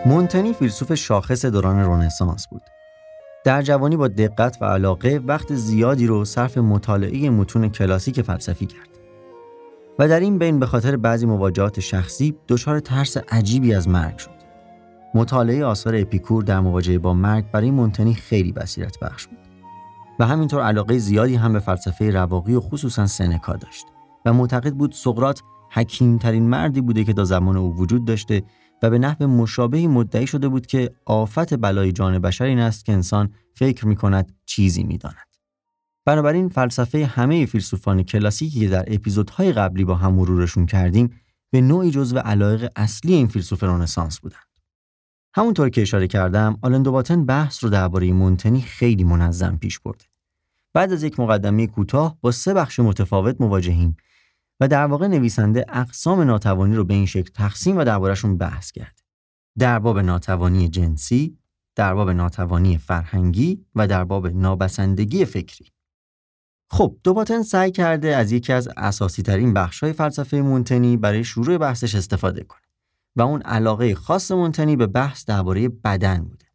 مونتنی 0.06 0.54
فیلسوف 0.54 0.94
شاخص 0.94 1.46
دوران 1.46 1.80
رنسانس 1.80 2.48
بود. 2.48 2.62
در 3.46 3.62
جوانی 3.62 3.98
با 3.98 4.08
دقت 4.08 4.58
و 4.62 4.66
علاقه 4.66 5.22
وقت 5.26 5.54
زیادی 5.54 6.08
رو 6.08 6.26
صرف 6.26 6.58
مطالعه 6.58 7.30
متون 7.30 7.70
کلاسیک 7.70 8.22
فلسفی 8.22 8.66
کرد. 8.66 8.95
و 10.00 10.08
در 10.08 10.20
این 10.20 10.38
بین 10.38 10.60
به 10.60 10.66
خاطر 10.66 10.98
بعضی 10.98 11.26
مواجهات 11.26 11.80
شخصی 11.80 12.36
دچار 12.48 12.80
ترس 12.80 13.18
عجیبی 13.18 13.74
از 13.74 13.88
مرگ 13.88 14.18
شد. 14.18 14.36
مطالعه 15.14 15.66
آثار 15.66 15.96
اپیکور 15.96 16.44
در 16.44 16.60
مواجهه 16.60 16.98
با 16.98 17.14
مرگ 17.14 17.52
برای 17.52 17.72
مونتنی 17.72 18.14
خیلی 18.14 18.52
بصیرت 18.52 19.00
بخش 19.00 19.28
بود. 19.28 19.38
و 20.20 20.26
همینطور 20.26 20.62
علاقه 20.62 20.98
زیادی 20.98 21.36
هم 21.36 21.54
به 21.54 21.60
فلسفه 21.60 22.12
رواقی 22.12 22.54
و 22.54 22.60
خصوصا 22.60 23.08
سنکا 23.08 23.54
داشت 23.54 23.86
و 24.26 24.34
معتقد 24.34 24.74
بود 24.74 24.92
سقراط 24.92 25.40
حکیمترین 25.72 26.50
مردی 26.50 26.82
بوده 26.82 27.04
که 27.04 27.14
تا 27.14 27.24
زمان 27.24 27.58
او 27.58 27.76
وجود 27.76 28.06
داشته 28.06 28.44
و 28.84 28.90
به 28.90 29.00
نحو 29.00 29.28
مشابهی 29.28 29.88
مدعی 29.88 30.28
شده 30.28 30.48
بود 30.48 30.66
که 30.66 30.92
آفت 31.06 31.54
بلای 31.54 31.92
جان 31.92 32.20
بشر 32.20 32.46
این 32.46 32.60
است 32.60 32.86
که 32.86 32.94
انسان 32.94 33.30
فکر 33.54 33.88
می 33.88 33.96
کند 33.96 34.32
چیزی 34.46 34.84
می 34.84 34.98
داند. 34.98 35.25
بنابراین 36.06 36.50
فلسفه 36.50 37.06
همه 37.06 37.46
فیلسوفان 37.46 38.04
کلاسیکی 38.04 38.60
که 38.60 38.68
در 38.68 38.86
اپیزودهای 38.88 39.54
قبلی 39.54 39.84
با 39.84 39.96
هم 39.96 40.14
مرورشون 40.14 40.66
کردیم 40.66 41.22
به 41.52 41.62
نوعی 41.62 41.92
جزو 41.92 42.18
علایق 42.18 42.72
اصلی 42.76 43.14
این 43.14 43.28
فیلسوف 43.28 43.64
رنسانس 43.64 44.20
بودند. 44.20 44.40
همونطور 45.34 45.70
که 45.70 45.82
اشاره 45.82 46.08
کردم، 46.08 46.58
آلندوباتن 46.62 47.26
بحث 47.26 47.64
رو 47.64 47.70
درباره 47.70 48.14
مونتنی 48.14 48.62
خیلی 48.62 49.04
منظم 49.04 49.58
پیش 49.58 49.80
برده. 49.80 50.06
بعد 50.74 50.94
از 50.94 51.04
یک 51.04 51.20
مقدمه 51.20 51.68
کوتاه 51.68 52.18
با 52.22 52.32
سه 52.32 52.54
بخش 52.54 52.80
متفاوت 52.80 53.42
مواجهیم 53.42 53.98
و 54.60 54.68
در 54.68 54.86
واقع 54.86 55.08
نویسنده 55.08 55.66
اقسام 55.70 56.22
ناتوانی 56.22 56.76
رو 56.76 56.84
به 56.84 56.94
این 56.94 57.06
شکل 57.06 57.32
تقسیم 57.34 57.78
و 57.78 57.84
دربارهشون 57.84 58.38
بحث 58.38 58.72
کرد. 58.72 59.00
در 59.58 59.80
باب 59.80 60.00
ناتوانی 60.00 60.70
جنسی، 60.70 61.38
در 61.76 61.94
باب 61.94 62.10
ناتوانی 62.10 62.78
فرهنگی 62.78 63.66
و 63.76 63.88
در 63.88 64.04
باب 64.04 64.28
نابسندگی 64.28 65.26
فکری. 65.26 65.75
خب 66.70 66.98
دوباتن 67.04 67.44
سعی 67.44 67.72
کرده 67.72 68.16
از 68.16 68.32
یکی 68.32 68.54
از 68.54 68.70
اساسی 68.78 69.24
ترین 69.24 69.54
بخش 69.54 69.84
های 69.84 69.94
فلسفه 69.94 70.42
مونتنی 70.42 70.98
برای 70.98 71.24
شروع 71.24 71.58
بحثش 71.58 71.96
استفاده 71.96 72.44
کنه 72.44 72.62
و 73.16 73.22
اون 73.22 73.42
علاقه 73.42 73.96
خاص 73.96 74.32
مونتنی 74.32 74.76
به 74.76 74.88
بحث 74.88 75.26
درباره 75.26 75.70
بدن 75.70 76.24
بوده. 76.24 76.46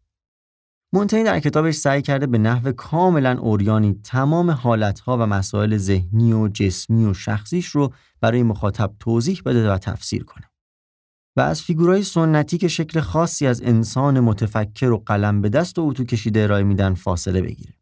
مونتنی 0.93 1.25
در 1.25 1.41
کتابش 1.41 1.75
سعی 1.75 2.03
کرده 2.03 2.27
به 2.27 2.39
نحو 2.39 2.73
کاملا 2.73 3.39
اوریانی 3.39 4.01
تمام 4.05 4.51
حالتها 4.51 5.17
و 5.17 5.21
مسائل 5.21 5.77
ذهنی 5.77 6.33
و 6.33 6.49
جسمی 6.49 7.05
و 7.05 7.15
شخصیش 7.15 7.67
رو 7.67 7.93
برای 8.21 8.43
مخاطب 8.43 8.93
توضیح 9.01 9.43
بده 9.45 9.73
و 9.73 9.79
تفسیر 9.79 10.25
کنه. 10.25 10.51
و 11.37 11.41
از 11.41 11.63
فیگورهای 11.63 12.03
سنتی 12.03 12.59
که 12.59 12.69
شکل 12.69 13.01
خاصی 13.01 13.47
از 13.47 13.63
انسان 13.63 14.21
متفکر 14.21 14.91
و 14.91 15.03
قلم 15.07 15.43
به 15.43 15.49
دست 15.49 15.79
و 15.79 15.83
اتو 15.83 16.05
کشیده 16.05 16.43
ارائه 16.43 16.65
میدن 16.65 16.95
فاصله 16.95 17.43
بگیره. 17.43 17.80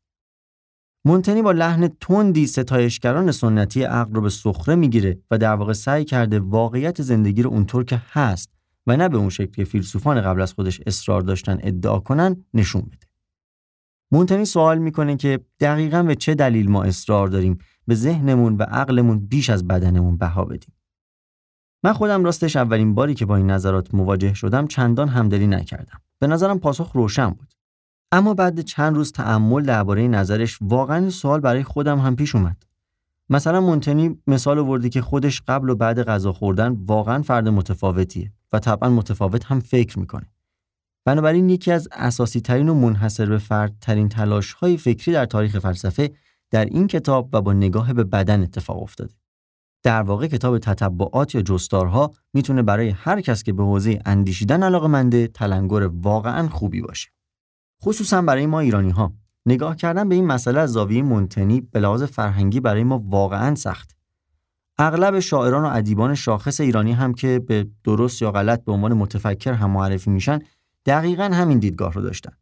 مونتنی 1.04 1.42
با 1.42 1.52
لحن 1.52 1.88
تندی 1.88 2.46
ستایشگران 2.46 3.32
سنتی 3.32 3.82
عقل 3.82 4.14
رو 4.14 4.20
به 4.20 4.30
سخره 4.30 4.74
می‌گیره 4.74 5.18
و 5.30 5.38
در 5.38 5.54
واقع 5.54 5.72
سعی 5.72 6.04
کرده 6.04 6.40
واقعیت 6.40 7.02
زندگی 7.02 7.42
رو 7.42 7.50
اونطور 7.50 7.84
که 7.84 8.02
هست 8.12 8.50
و 8.86 8.96
نه 8.96 9.08
به 9.08 9.16
اون 9.16 9.30
شکل 9.30 9.50
که 9.52 9.64
فیلسوفان 9.64 10.20
قبل 10.20 10.40
از 10.40 10.52
خودش 10.52 10.80
اصرار 10.86 11.20
داشتن 11.20 11.58
ادعا 11.62 12.00
کنن 12.00 12.44
نشون 12.54 12.82
بده. 12.82 13.06
مونتنی 14.12 14.44
سوال 14.44 14.78
می‌کنه 14.78 15.16
که 15.16 15.40
دقیقا 15.60 16.02
به 16.02 16.14
چه 16.14 16.34
دلیل 16.34 16.70
ما 16.70 16.82
اصرار 16.82 17.28
داریم 17.28 17.58
به 17.86 17.94
ذهنمون 17.94 18.56
و 18.56 18.62
عقلمون 18.62 19.26
بیش 19.26 19.50
از 19.50 19.66
بدنمون 19.66 20.16
بها 20.16 20.44
بدیم. 20.44 20.74
من 21.84 21.92
خودم 21.92 22.24
راستش 22.24 22.56
اولین 22.56 22.94
باری 22.94 23.14
که 23.14 23.26
با 23.26 23.36
این 23.36 23.50
نظرات 23.50 23.94
مواجه 23.94 24.34
شدم 24.34 24.66
چندان 24.66 25.08
همدلی 25.08 25.46
نکردم. 25.46 26.00
به 26.18 26.26
نظرم 26.26 26.58
پاسخ 26.58 26.92
روشن 26.92 27.30
بود. 27.30 27.54
اما 28.12 28.34
بعد 28.34 28.60
چند 28.60 28.96
روز 28.96 29.12
تعمل 29.12 29.62
درباره 29.62 30.08
نظرش 30.08 30.58
واقعا 30.60 31.10
سوال 31.10 31.40
برای 31.40 31.62
خودم 31.62 31.98
هم 31.98 32.16
پیش 32.16 32.34
اومد. 32.34 32.56
مثلا 33.30 33.60
مونتنی 33.60 34.18
مثال 34.26 34.58
آورده 34.58 34.88
که 34.88 35.02
خودش 35.02 35.42
قبل 35.48 35.70
و 35.70 35.74
بعد 35.74 36.02
غذا 36.02 36.32
خوردن 36.32 36.76
واقعا 36.86 37.22
فرد 37.22 37.48
متفاوتیه 37.48 38.32
و 38.52 38.58
طبعا 38.58 38.90
متفاوت 38.90 39.44
هم 39.44 39.60
فکر 39.60 39.98
می‌کنه. 39.98 40.26
بنابراین 41.04 41.50
یکی 41.50 41.72
از 41.72 41.88
اساسی 41.92 42.40
ترین 42.40 42.68
و 42.68 42.74
منحصر 42.74 43.26
به 43.26 43.38
فرد 43.38 43.76
ترین 43.80 44.08
تلاش 44.08 44.52
های 44.52 44.76
فکری 44.76 45.12
در 45.14 45.26
تاریخ 45.26 45.58
فلسفه 45.58 46.10
در 46.50 46.64
این 46.64 46.86
کتاب 46.86 47.28
و 47.32 47.42
با 47.42 47.52
نگاه 47.52 47.92
به 47.92 48.04
بدن 48.04 48.42
اتفاق 48.42 48.82
افتاده. 48.82 49.14
در 49.82 50.02
واقع 50.02 50.26
کتاب 50.26 50.58
تتبعات 50.58 51.34
یا 51.34 51.42
جستارها 51.42 52.12
می‌تونه 52.32 52.62
برای 52.62 52.88
هر 52.88 53.20
کس 53.20 53.42
که 53.42 53.52
به 53.52 53.62
حوزه 53.62 53.98
اندیشیدن 54.04 54.62
علاقه 54.62 54.86
منده 54.86 55.26
تلنگر 55.26 55.82
واقعا 55.82 56.48
خوبی 56.48 56.80
باشه. 56.80 57.08
خصوصا 57.82 58.22
برای 58.22 58.46
ما 58.46 58.60
ایرانی 58.60 58.90
ها 58.90 59.12
نگاه 59.46 59.76
کردن 59.76 60.08
به 60.08 60.14
این 60.14 60.26
مسئله 60.26 60.60
از 60.60 60.72
زاویه 60.72 61.02
منتنی 61.02 61.60
به 61.60 61.80
لحاظ 61.80 62.02
فرهنگی 62.02 62.60
برای 62.60 62.84
ما 62.84 63.02
واقعا 63.06 63.54
سخت. 63.54 63.96
اغلب 64.78 65.20
شاعران 65.20 65.64
و 65.64 65.76
ادیبان 65.76 66.14
شاخص 66.14 66.60
ایرانی 66.60 66.92
هم 66.92 67.14
که 67.14 67.38
به 67.38 67.66
درست 67.84 68.22
یا 68.22 68.32
غلط 68.32 68.64
به 68.64 68.72
عنوان 68.72 68.92
متفکر 68.92 69.52
هم 69.52 69.70
معرفی 69.70 70.10
میشن 70.10 70.38
دقیقا 70.86 71.24
همین 71.24 71.58
دیدگاه 71.58 71.92
رو 71.92 72.02
داشتن. 72.02 72.32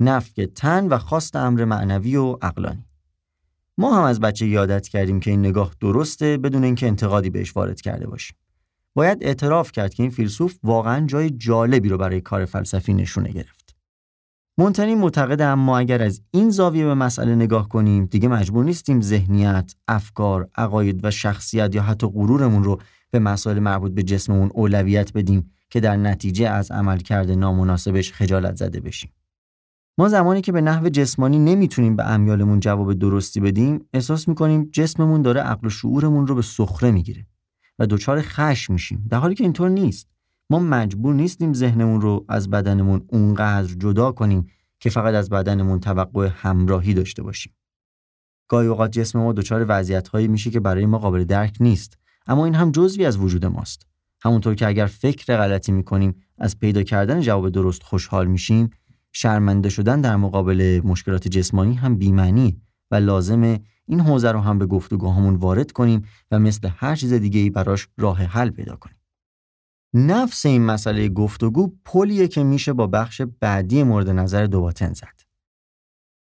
نفک 0.00 0.40
تن 0.40 0.88
و 0.88 0.98
خواست 0.98 1.36
امر 1.36 1.64
معنوی 1.64 2.16
و 2.16 2.36
عقلانی. 2.42 2.86
ما 3.78 3.96
هم 3.96 4.02
از 4.02 4.20
بچه 4.20 4.46
یادت 4.46 4.88
کردیم 4.88 5.20
که 5.20 5.30
این 5.30 5.40
نگاه 5.40 5.72
درسته 5.80 6.36
بدون 6.36 6.64
اینکه 6.64 6.86
انتقادی 6.86 7.30
بهش 7.30 7.56
وارد 7.56 7.80
کرده 7.80 8.06
باشیم. 8.06 8.36
باید 8.94 9.18
اعتراف 9.20 9.72
کرد 9.72 9.94
که 9.94 10.02
این 10.02 10.10
فیلسوف 10.10 10.58
واقعا 10.62 11.06
جای 11.06 11.30
جالبی 11.30 11.88
رو 11.88 11.98
برای 11.98 12.20
کار 12.20 12.44
فلسفی 12.44 12.94
نشونه 12.94 13.32
گرفت. 13.32 13.53
مونتنی 14.58 14.94
معتقد 14.94 15.40
اما 15.40 15.78
اگر 15.78 16.02
از 16.02 16.22
این 16.30 16.50
زاویه 16.50 16.84
به 16.84 16.94
مسئله 16.94 17.34
نگاه 17.34 17.68
کنیم 17.68 18.04
دیگه 18.04 18.28
مجبور 18.28 18.64
نیستیم 18.64 19.00
ذهنیت، 19.00 19.74
افکار، 19.88 20.48
عقاید 20.56 21.04
و 21.04 21.10
شخصیت 21.10 21.74
یا 21.74 21.82
حتی 21.82 22.06
غرورمون 22.06 22.64
رو 22.64 22.80
به 23.10 23.18
مسائل 23.18 23.58
مربوط 23.58 23.92
به 23.92 24.02
جسممون 24.02 24.50
اولویت 24.54 25.12
بدیم 25.12 25.50
که 25.70 25.80
در 25.80 25.96
نتیجه 25.96 26.48
از 26.48 26.70
عملکرد 26.70 27.30
نامناسبش 27.30 28.12
خجالت 28.12 28.56
زده 28.56 28.80
بشیم. 28.80 29.12
ما 29.98 30.08
زمانی 30.08 30.40
که 30.40 30.52
به 30.52 30.60
نحو 30.60 30.88
جسمانی 30.88 31.38
نمی‌تونیم 31.38 31.96
به 31.96 32.04
امیالمون 32.04 32.60
جواب 32.60 32.92
درستی 32.92 33.40
بدیم 33.40 33.88
احساس 33.92 34.28
می‌کنیم 34.28 34.68
جسممون 34.72 35.22
داره 35.22 35.40
عقل 35.40 35.66
و 35.66 35.70
شعورمون 35.70 36.26
رو 36.26 36.34
به 36.34 36.42
سخره 36.42 36.90
می‌گیره 36.90 37.26
و 37.78 37.86
دچار 37.86 38.22
خشم 38.22 38.72
میشیم 38.72 39.06
در 39.10 39.18
حالی 39.18 39.34
که 39.34 39.44
اینطور 39.44 39.68
نیست 39.68 40.13
ما 40.50 40.58
مجبور 40.58 41.14
نیستیم 41.14 41.52
ذهنمون 41.52 42.00
رو 42.00 42.24
از 42.28 42.50
بدنمون 42.50 43.04
اونقدر 43.08 43.74
جدا 43.74 44.12
کنیم 44.12 44.46
که 44.80 44.90
فقط 44.90 45.14
از 45.14 45.30
بدنمون 45.30 45.80
توقع 45.80 46.30
همراهی 46.34 46.94
داشته 46.94 47.22
باشیم 47.22 47.52
گاهی 48.48 48.68
اوقات 48.68 48.90
جسم 48.90 49.18
ما 49.18 49.32
دچار 49.32 49.66
وضعیت‌هایی 49.68 50.28
میشه 50.28 50.50
که 50.50 50.60
برای 50.60 50.86
ما 50.86 50.98
قابل 50.98 51.24
درک 51.24 51.56
نیست 51.60 51.98
اما 52.26 52.44
این 52.44 52.54
هم 52.54 52.70
جزوی 52.70 53.04
از 53.04 53.16
وجود 53.16 53.46
ماست 53.46 53.86
همونطور 54.22 54.54
که 54.54 54.66
اگر 54.66 54.86
فکر 54.86 55.36
غلطی 55.36 55.72
می‌کنیم 55.72 56.14
از 56.38 56.58
پیدا 56.58 56.82
کردن 56.82 57.20
جواب 57.20 57.48
درست 57.48 57.82
خوشحال 57.82 58.26
میشیم 58.26 58.70
شرمنده 59.12 59.68
شدن 59.68 60.00
در 60.00 60.16
مقابل 60.16 60.80
مشکلات 60.84 61.28
جسمانی 61.28 61.74
هم 61.74 61.96
بیمعنی 61.96 62.60
و 62.90 62.96
لازمه 62.96 63.60
این 63.86 64.00
حوزه 64.00 64.32
رو 64.32 64.40
هم 64.40 64.58
به 64.58 64.66
گفتگوهامون 64.66 65.34
وارد 65.34 65.72
کنیم 65.72 66.04
و 66.30 66.38
مثل 66.38 66.68
هر 66.76 66.96
چیز 66.96 67.12
دیگه 67.12 67.40
ای 67.40 67.50
براش 67.50 67.88
راه 67.98 68.22
حل 68.22 68.50
پیدا 68.50 68.76
کنیم. 68.76 68.96
نفس 69.94 70.46
این 70.46 70.62
مسئله 70.62 71.08
گفتگو 71.08 71.72
پلیه 71.84 72.28
که 72.28 72.44
میشه 72.44 72.72
با 72.72 72.86
بخش 72.86 73.22
بعدی 73.40 73.82
مورد 73.82 74.10
نظر 74.10 74.46
دوباتن 74.46 74.92
زد. 74.92 75.20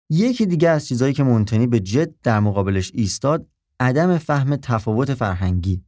یکی 0.09 0.45
دیگه 0.45 0.69
از 0.69 0.87
چیزهایی 0.87 1.13
که 1.13 1.23
مونتنی 1.23 1.67
به 1.67 1.79
جد 1.79 2.13
در 2.23 2.39
مقابلش 2.39 2.91
ایستاد 2.93 3.47
عدم 3.79 4.17
فهم 4.17 4.55
تفاوت 4.55 5.13
فرهنگی 5.13 5.83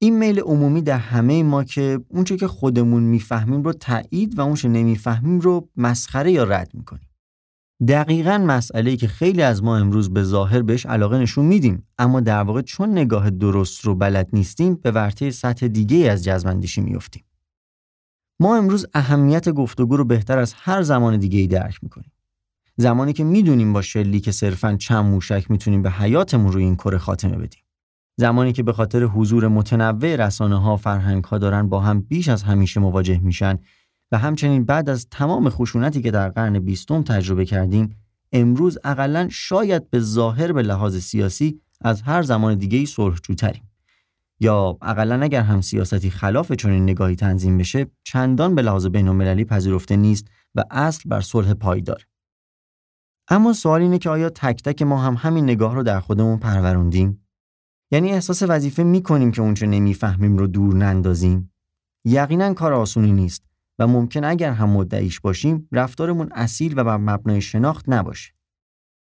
این 0.00 0.18
میل 0.18 0.40
عمومی 0.40 0.82
در 0.82 0.98
همه 0.98 1.42
ما 1.42 1.64
که 1.64 2.00
اونچه 2.08 2.36
که 2.36 2.48
خودمون 2.48 3.02
می‌فهمیم 3.02 3.62
رو 3.62 3.72
تایید 3.72 4.38
و 4.38 4.40
اونچه 4.40 4.68
نمی‌فهمیم 4.68 5.40
رو 5.40 5.68
مسخره 5.76 6.32
یا 6.32 6.44
رد 6.44 6.70
می‌کنیم. 6.74 7.07
دقیقا 7.86 8.38
مسئله 8.38 8.96
که 8.96 9.08
خیلی 9.08 9.42
از 9.42 9.62
ما 9.62 9.76
امروز 9.76 10.10
به 10.12 10.22
ظاهر 10.22 10.62
بهش 10.62 10.86
علاقه 10.86 11.18
نشون 11.18 11.44
میدیم 11.44 11.86
اما 11.98 12.20
در 12.20 12.42
واقع 12.42 12.62
چون 12.62 12.92
نگاه 12.92 13.30
درست 13.30 13.84
رو 13.84 13.94
بلد 13.94 14.28
نیستیم 14.32 14.74
به 14.74 14.90
ورطه 14.90 15.30
سطح 15.30 15.68
دیگه 15.68 16.10
از 16.10 16.24
جزمندیشی 16.24 16.80
میفتیم. 16.80 17.24
ما 18.40 18.56
امروز 18.56 18.86
اهمیت 18.94 19.48
گفتگو 19.48 19.96
رو 19.96 20.04
بهتر 20.04 20.38
از 20.38 20.54
هر 20.56 20.82
زمان 20.82 21.16
دیگه 21.16 21.38
ای 21.38 21.46
درک 21.46 21.78
می‌کنیم. 21.82 22.12
زمانی 22.76 23.12
که 23.12 23.24
می‌دونیم 23.24 23.72
با 23.72 23.82
شلی 23.82 24.20
که 24.20 24.32
صرفا 24.32 24.76
چند 24.76 25.04
موشک 25.04 25.50
می‌تونیم 25.50 25.82
به 25.82 25.90
حیاتمون 25.90 26.52
روی 26.52 26.64
این 26.64 26.76
کره 26.76 26.98
خاتمه 26.98 27.36
بدیم. 27.36 27.62
زمانی 28.16 28.52
که 28.52 28.62
به 28.62 28.72
خاطر 28.72 29.02
حضور 29.02 29.48
متنوع 29.48 30.16
رسانه 30.16 30.60
ها 30.60 30.76
فرهنگ 30.76 31.24
ها 31.24 31.38
دارن 31.38 31.68
با 31.68 31.80
هم 31.80 32.00
بیش 32.00 32.28
از 32.28 32.42
همیشه 32.42 32.80
مواجه 32.80 33.18
میشن 33.18 33.58
و 34.12 34.18
همچنین 34.18 34.64
بعد 34.64 34.88
از 34.88 35.06
تمام 35.10 35.50
خشونتی 35.50 36.02
که 36.02 36.10
در 36.10 36.28
قرن 36.28 36.58
بیستم 36.58 37.02
تجربه 37.02 37.44
کردیم 37.44 37.96
امروز 38.32 38.78
اقلا 38.84 39.28
شاید 39.30 39.90
به 39.90 40.00
ظاهر 40.00 40.52
به 40.52 40.62
لحاظ 40.62 40.96
سیاسی 40.96 41.60
از 41.80 42.02
هر 42.02 42.22
زمان 42.22 42.54
دیگه 42.54 42.86
صلحجوتریم 42.86 43.70
یا 44.40 44.78
اقلا 44.82 45.22
اگر 45.22 45.42
هم 45.42 45.60
سیاستی 45.60 46.10
خلاف 46.10 46.52
چنین 46.52 46.82
نگاهی 46.82 47.16
تنظیم 47.16 47.58
بشه 47.58 47.86
چندان 48.04 48.54
به 48.54 48.62
لحاظ 48.62 48.86
بین‌المللی 48.86 49.44
پذیرفته 49.44 49.96
نیست 49.96 50.26
و 50.54 50.64
اصل 50.70 51.08
بر 51.08 51.20
صلح 51.20 51.54
پایدار 51.54 52.06
اما 53.28 53.52
سوال 53.52 53.80
اینه 53.80 53.98
که 53.98 54.10
آیا 54.10 54.30
تک 54.30 54.62
تک 54.62 54.82
ما 54.82 54.98
هم 55.02 55.14
همین 55.18 55.44
نگاه 55.44 55.74
رو 55.74 55.82
در 55.82 56.00
خودمون 56.00 56.38
پروروندیم 56.38 57.26
یعنی 57.90 58.12
احساس 58.12 58.42
وظیفه 58.42 58.82
می‌کنیم 58.82 59.30
که 59.30 59.42
اونچه 59.42 59.66
نمی‌فهمیم 59.66 60.38
رو 60.38 60.46
دور 60.46 60.74
نندازیم؟ 60.74 61.52
یقینا 62.04 62.54
کار 62.54 62.72
آسونی 62.72 63.12
نیست. 63.12 63.47
و 63.78 63.86
ممکن 63.86 64.24
اگر 64.24 64.52
هم 64.52 64.70
مدعیش 64.70 65.20
باشیم 65.20 65.68
رفتارمون 65.72 66.28
اصیل 66.32 66.78
و 66.78 66.84
بر 66.84 66.96
مبنای 66.96 67.40
شناخت 67.40 67.84
نباشه 67.88 68.32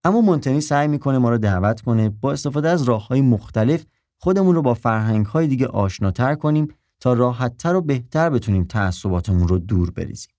اما 0.05 0.21
مونتنی 0.21 0.61
سعی 0.61 0.89
می‌کنه 0.89 1.19
ما 1.19 1.31
رو 1.31 1.39
دعوت 1.39 1.81
کنه 1.81 2.09
با 2.09 2.33
استفاده 2.33 2.69
از 2.69 2.83
راههای 2.83 3.21
مختلف 3.21 3.87
خودمون 4.19 4.55
رو 4.55 4.63
با 4.63 4.75
فرهنگ‌های 4.75 5.47
دیگه 5.47 5.67
آشناتر 5.67 6.35
کنیم 6.35 6.69
تا 7.01 7.13
راحتتر 7.13 7.75
و 7.75 7.81
بهتر 7.81 8.31
بتونیم 8.31 8.65
تعصباتمون 8.65 9.49
رو 9.49 9.59
دور 9.59 9.91
بریزیم. 9.91 10.33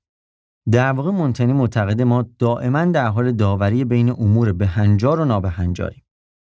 در 0.71 0.91
واقع 0.91 1.11
مونتنی 1.11 1.53
معتقد 1.53 2.01
ما 2.01 2.25
دائما 2.39 2.85
در 2.85 3.07
حال 3.07 3.31
داوری 3.31 3.85
بین 3.85 4.09
امور 4.09 4.51
بهنجار 4.51 5.19
و 5.19 5.25
نابهنجاریم. 5.25 6.03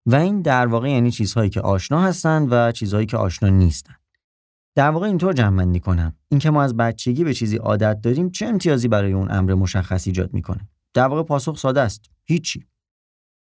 و 0.05 0.15
این 0.15 0.41
در 0.41 0.67
واقع 0.67 0.89
یعنی 0.89 1.11
چیزهایی 1.11 1.49
که 1.49 1.61
آشنا 1.61 2.01
هستند 2.01 2.47
و 2.51 2.71
چیزهایی 2.71 3.05
که 3.05 3.17
آشنا 3.17 3.49
نیستند. 3.49 3.99
در 4.75 4.89
واقع 4.89 5.07
اینطور 5.07 5.33
جمع 5.33 5.77
کنم 5.77 6.15
اینکه 6.29 6.49
ما 6.49 6.63
از 6.63 6.77
بچگی 6.77 7.23
به 7.23 7.33
چیزی 7.33 7.57
عادت 7.57 8.01
داریم 8.01 8.29
چه 8.29 8.45
امتیازی 8.45 8.88
برای 8.88 9.13
اون 9.13 9.31
امر 9.31 9.53
مشخص 9.53 10.07
ایجاد 10.07 10.33
می‌کنه 10.33 10.69
در 10.93 11.07
واقع 11.07 11.23
پاسخ 11.23 11.57
ساده 11.57 11.81
است 11.81 12.01
هیچی 12.23 12.65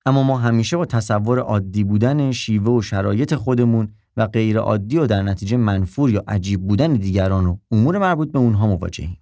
اما 0.07 0.23
ما 0.23 0.39
همیشه 0.39 0.77
با 0.77 0.85
تصور 0.85 1.39
عادی 1.39 1.85
بودن 1.85 2.33
شیوه 2.33 2.73
و 2.73 2.83
شرایط 2.83 3.35
خودمون 3.35 3.95
و 4.17 4.27
غیر 4.27 4.59
عادی 4.59 4.99
و 4.99 5.07
در 5.07 5.23
نتیجه 5.23 5.57
منفور 5.57 6.11
یا 6.11 6.25
عجیب 6.29 6.67
بودن 6.67 6.93
دیگران 6.93 7.47
و 7.47 7.57
امور 7.71 7.99
مربوط 7.99 8.33
به 8.33 8.39
اونها 8.39 8.67
مواجهیم. 8.67 9.19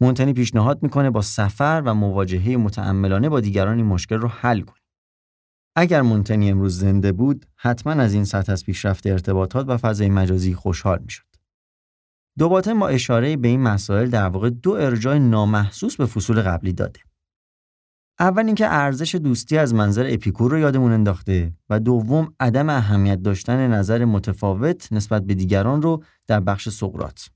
مونتنی 0.00 0.32
پیشنهاد 0.32 0.82
می‌کنه 0.82 1.10
با 1.10 1.22
سفر 1.22 1.82
و 1.84 1.94
مواجهه 1.94 2.56
متعملانه 2.56 3.28
با 3.28 3.40
دیگران 3.40 3.76
این 3.76 3.86
مشکل 3.86 4.16
رو 4.16 4.28
حل 4.28 4.60
کنیم. 4.60 4.77
اگر 5.76 6.02
مونتنی 6.02 6.50
امروز 6.50 6.78
زنده 6.78 7.12
بود، 7.12 7.46
حتما 7.56 7.92
از 7.92 8.14
این 8.14 8.24
سطح 8.24 8.52
از 8.52 8.64
پیشرفت 8.64 9.06
ارتباطات 9.06 9.68
و 9.68 9.76
فضای 9.76 10.08
مجازی 10.08 10.54
خوشحال 10.54 10.98
می‌شد. 11.04 11.24
دوباتن 12.38 12.78
با 12.78 12.88
اشاره 12.88 13.36
به 13.36 13.48
این 13.48 13.60
مسائل 13.60 14.10
در 14.10 14.28
واقع 14.28 14.50
دو 14.50 14.70
ارجاع 14.70 15.18
نامحسوس 15.18 15.96
به 15.96 16.06
فصول 16.06 16.42
قبلی 16.42 16.72
داده. 16.72 17.00
اول 18.20 18.46
اینکه 18.46 18.66
ارزش 18.66 19.14
دوستی 19.14 19.58
از 19.58 19.74
منظر 19.74 20.06
اپیکور 20.10 20.50
رو 20.50 20.58
یادمون 20.58 20.92
انداخته 20.92 21.52
و 21.70 21.80
دوم 21.80 22.34
عدم 22.40 22.68
اهمیت 22.68 23.22
داشتن 23.22 23.68
نظر 23.68 24.04
متفاوت 24.04 24.92
نسبت 24.92 25.22
به 25.22 25.34
دیگران 25.34 25.82
رو 25.82 26.02
در 26.26 26.40
بخش 26.40 26.68
سقرات 26.68 27.30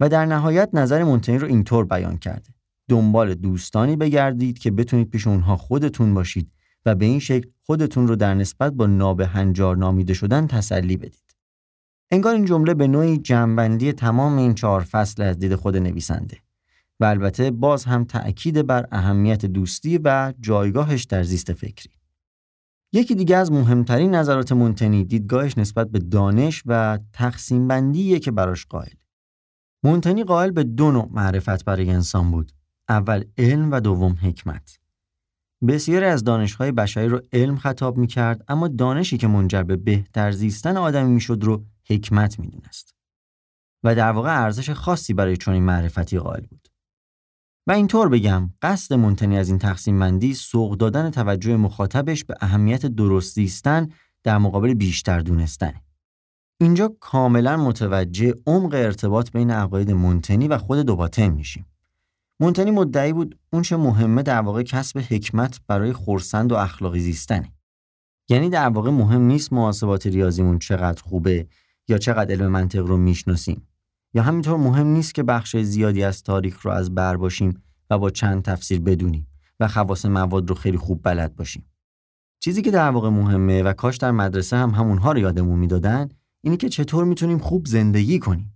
و 0.00 0.08
در 0.08 0.26
نهایت 0.26 0.70
نظر 0.72 1.04
مونتنی 1.04 1.38
رو 1.38 1.46
اینطور 1.46 1.84
بیان 1.84 2.16
کرده 2.16 2.54
دنبال 2.90 3.34
دوستانی 3.34 3.96
بگردید 3.96 4.58
که 4.58 4.70
بتونید 4.70 5.10
پیش 5.10 5.26
اونها 5.26 5.56
خودتون 5.56 6.14
باشید 6.14 6.52
و 6.86 6.94
به 6.94 7.04
این 7.04 7.18
شکل 7.18 7.48
خودتون 7.62 8.08
رو 8.08 8.16
در 8.16 8.34
نسبت 8.34 8.72
با 8.72 8.86
نابهنجار 8.86 9.76
نامیده 9.76 10.14
شدن 10.14 10.46
تسلی 10.46 10.96
بدید 10.96 11.36
انگار 12.10 12.34
این 12.34 12.44
جمله 12.44 12.74
به 12.74 12.86
نوعی 12.86 13.18
جمعبندی 13.18 13.92
تمام 13.92 14.38
این 14.38 14.54
چهار 14.54 14.80
فصل 14.80 15.22
از 15.22 15.38
دید 15.38 15.54
خود 15.54 15.76
نویسنده 15.76 16.38
و 17.00 17.04
البته 17.04 17.50
باز 17.50 17.84
هم 17.84 18.04
تأکید 18.04 18.66
بر 18.66 18.88
اهمیت 18.92 19.46
دوستی 19.46 20.00
و 20.04 20.34
جایگاهش 20.40 21.04
در 21.04 21.22
زیست 21.22 21.52
فکری. 21.52 21.90
یکی 22.92 23.14
دیگه 23.14 23.36
از 23.36 23.52
مهمترین 23.52 24.14
نظرات 24.14 24.52
مونتنی 24.52 25.04
دیدگاهش 25.04 25.58
نسبت 25.58 25.90
به 25.90 25.98
دانش 25.98 26.62
و 26.66 26.98
تقسیم 27.12 27.68
بندیه 27.68 28.18
که 28.18 28.30
براش 28.30 28.66
قائل. 28.66 28.94
مونتنی 29.84 30.24
قائل 30.24 30.50
به 30.50 30.64
دو 30.64 30.90
نوع 30.90 31.08
معرفت 31.10 31.64
برای 31.64 31.90
انسان 31.90 32.30
بود. 32.30 32.52
اول 32.88 33.24
علم 33.38 33.72
و 33.72 33.80
دوم 33.80 34.16
حکمت. 34.22 34.78
بسیاری 35.68 36.06
از 36.06 36.24
دانشهای 36.24 36.72
بشری 36.72 37.08
رو 37.08 37.20
علم 37.32 37.56
خطاب 37.56 37.96
می 37.96 38.06
کرد 38.06 38.44
اما 38.48 38.68
دانشی 38.68 39.18
که 39.18 39.26
منجر 39.26 39.62
به 39.62 39.76
بهتر 39.76 40.30
زیستن 40.30 40.76
آدمی 40.76 41.10
می‌شد 41.10 41.38
رو 41.44 41.64
حکمت 41.88 42.38
می‌دونست. 42.38 42.94
و 43.84 43.94
در 43.94 44.12
واقع 44.12 44.42
ارزش 44.42 44.70
خاصی 44.70 45.14
برای 45.14 45.36
چنین 45.36 45.62
معرفتی 45.62 46.18
قائل 46.18 46.46
بود. 46.46 46.68
و 47.68 47.72
اینطور 47.72 48.08
بگم 48.08 48.50
قصد 48.62 48.94
منتنی 48.94 49.38
از 49.38 49.48
این 49.48 49.58
تقسیم 49.58 49.98
بندی 49.98 50.34
سوق 50.34 50.76
دادن 50.76 51.10
توجه 51.10 51.56
مخاطبش 51.56 52.24
به 52.24 52.34
اهمیت 52.40 52.86
درست 52.86 53.34
زیستن 53.34 53.88
در 54.24 54.38
مقابل 54.38 54.74
بیشتر 54.74 55.20
دونستن. 55.20 55.72
اینجا 56.60 56.96
کاملا 57.00 57.56
متوجه 57.56 58.34
عمق 58.46 58.74
ارتباط 58.74 59.30
بین 59.30 59.50
عقاید 59.50 59.90
منتنی 59.90 60.48
و 60.48 60.58
خود 60.58 60.78
دوباتن 60.78 61.28
میشیم. 61.28 61.66
منتنی 62.40 62.70
مدعی 62.70 63.12
بود 63.12 63.38
اون 63.52 63.62
چه 63.62 63.76
مهمه 63.76 64.22
در 64.22 64.40
واقع 64.40 64.62
کسب 64.62 64.98
حکمت 64.98 65.60
برای 65.66 65.92
خورسند 65.92 66.52
و 66.52 66.54
اخلاقی 66.54 67.00
زیستنه. 67.00 67.52
یعنی 68.28 68.50
در 68.50 68.68
واقع 68.68 68.90
مهم 68.90 69.22
نیست 69.22 69.52
محاسبات 69.52 70.06
ریاضیمون 70.06 70.58
چقدر 70.58 71.02
خوبه 71.02 71.46
یا 71.88 71.98
چقدر 71.98 72.34
علم 72.34 72.46
منطق 72.46 72.86
رو 72.86 72.96
می‌شناسیم 72.96 73.68
یا 74.14 74.22
همینطور 74.22 74.56
مهم 74.56 74.86
نیست 74.86 75.14
که 75.14 75.22
بخش 75.22 75.56
زیادی 75.56 76.02
از 76.02 76.22
تاریخ 76.22 76.62
رو 76.62 76.70
از 76.70 76.94
بر 76.94 77.16
باشیم 77.16 77.62
و 77.90 77.98
با 77.98 78.10
چند 78.10 78.42
تفسیر 78.42 78.80
بدونیم 78.80 79.26
و 79.60 79.68
خواص 79.68 80.06
مواد 80.06 80.48
رو 80.48 80.54
خیلی 80.54 80.78
خوب 80.78 81.00
بلد 81.02 81.36
باشیم. 81.36 81.70
چیزی 82.40 82.62
که 82.62 82.70
در 82.70 82.90
واقع 82.90 83.08
مهمه 83.08 83.62
و 83.62 83.72
کاش 83.72 83.96
در 83.96 84.10
مدرسه 84.10 84.56
هم 84.56 84.70
همونها 84.70 85.12
رو 85.12 85.18
یادمون 85.18 85.58
می‌دادن 85.58 86.08
اینه 86.40 86.56
که 86.56 86.68
چطور 86.68 87.04
می‌تونیم 87.04 87.38
خوب 87.38 87.66
زندگی 87.66 88.18
کنیم. 88.18 88.52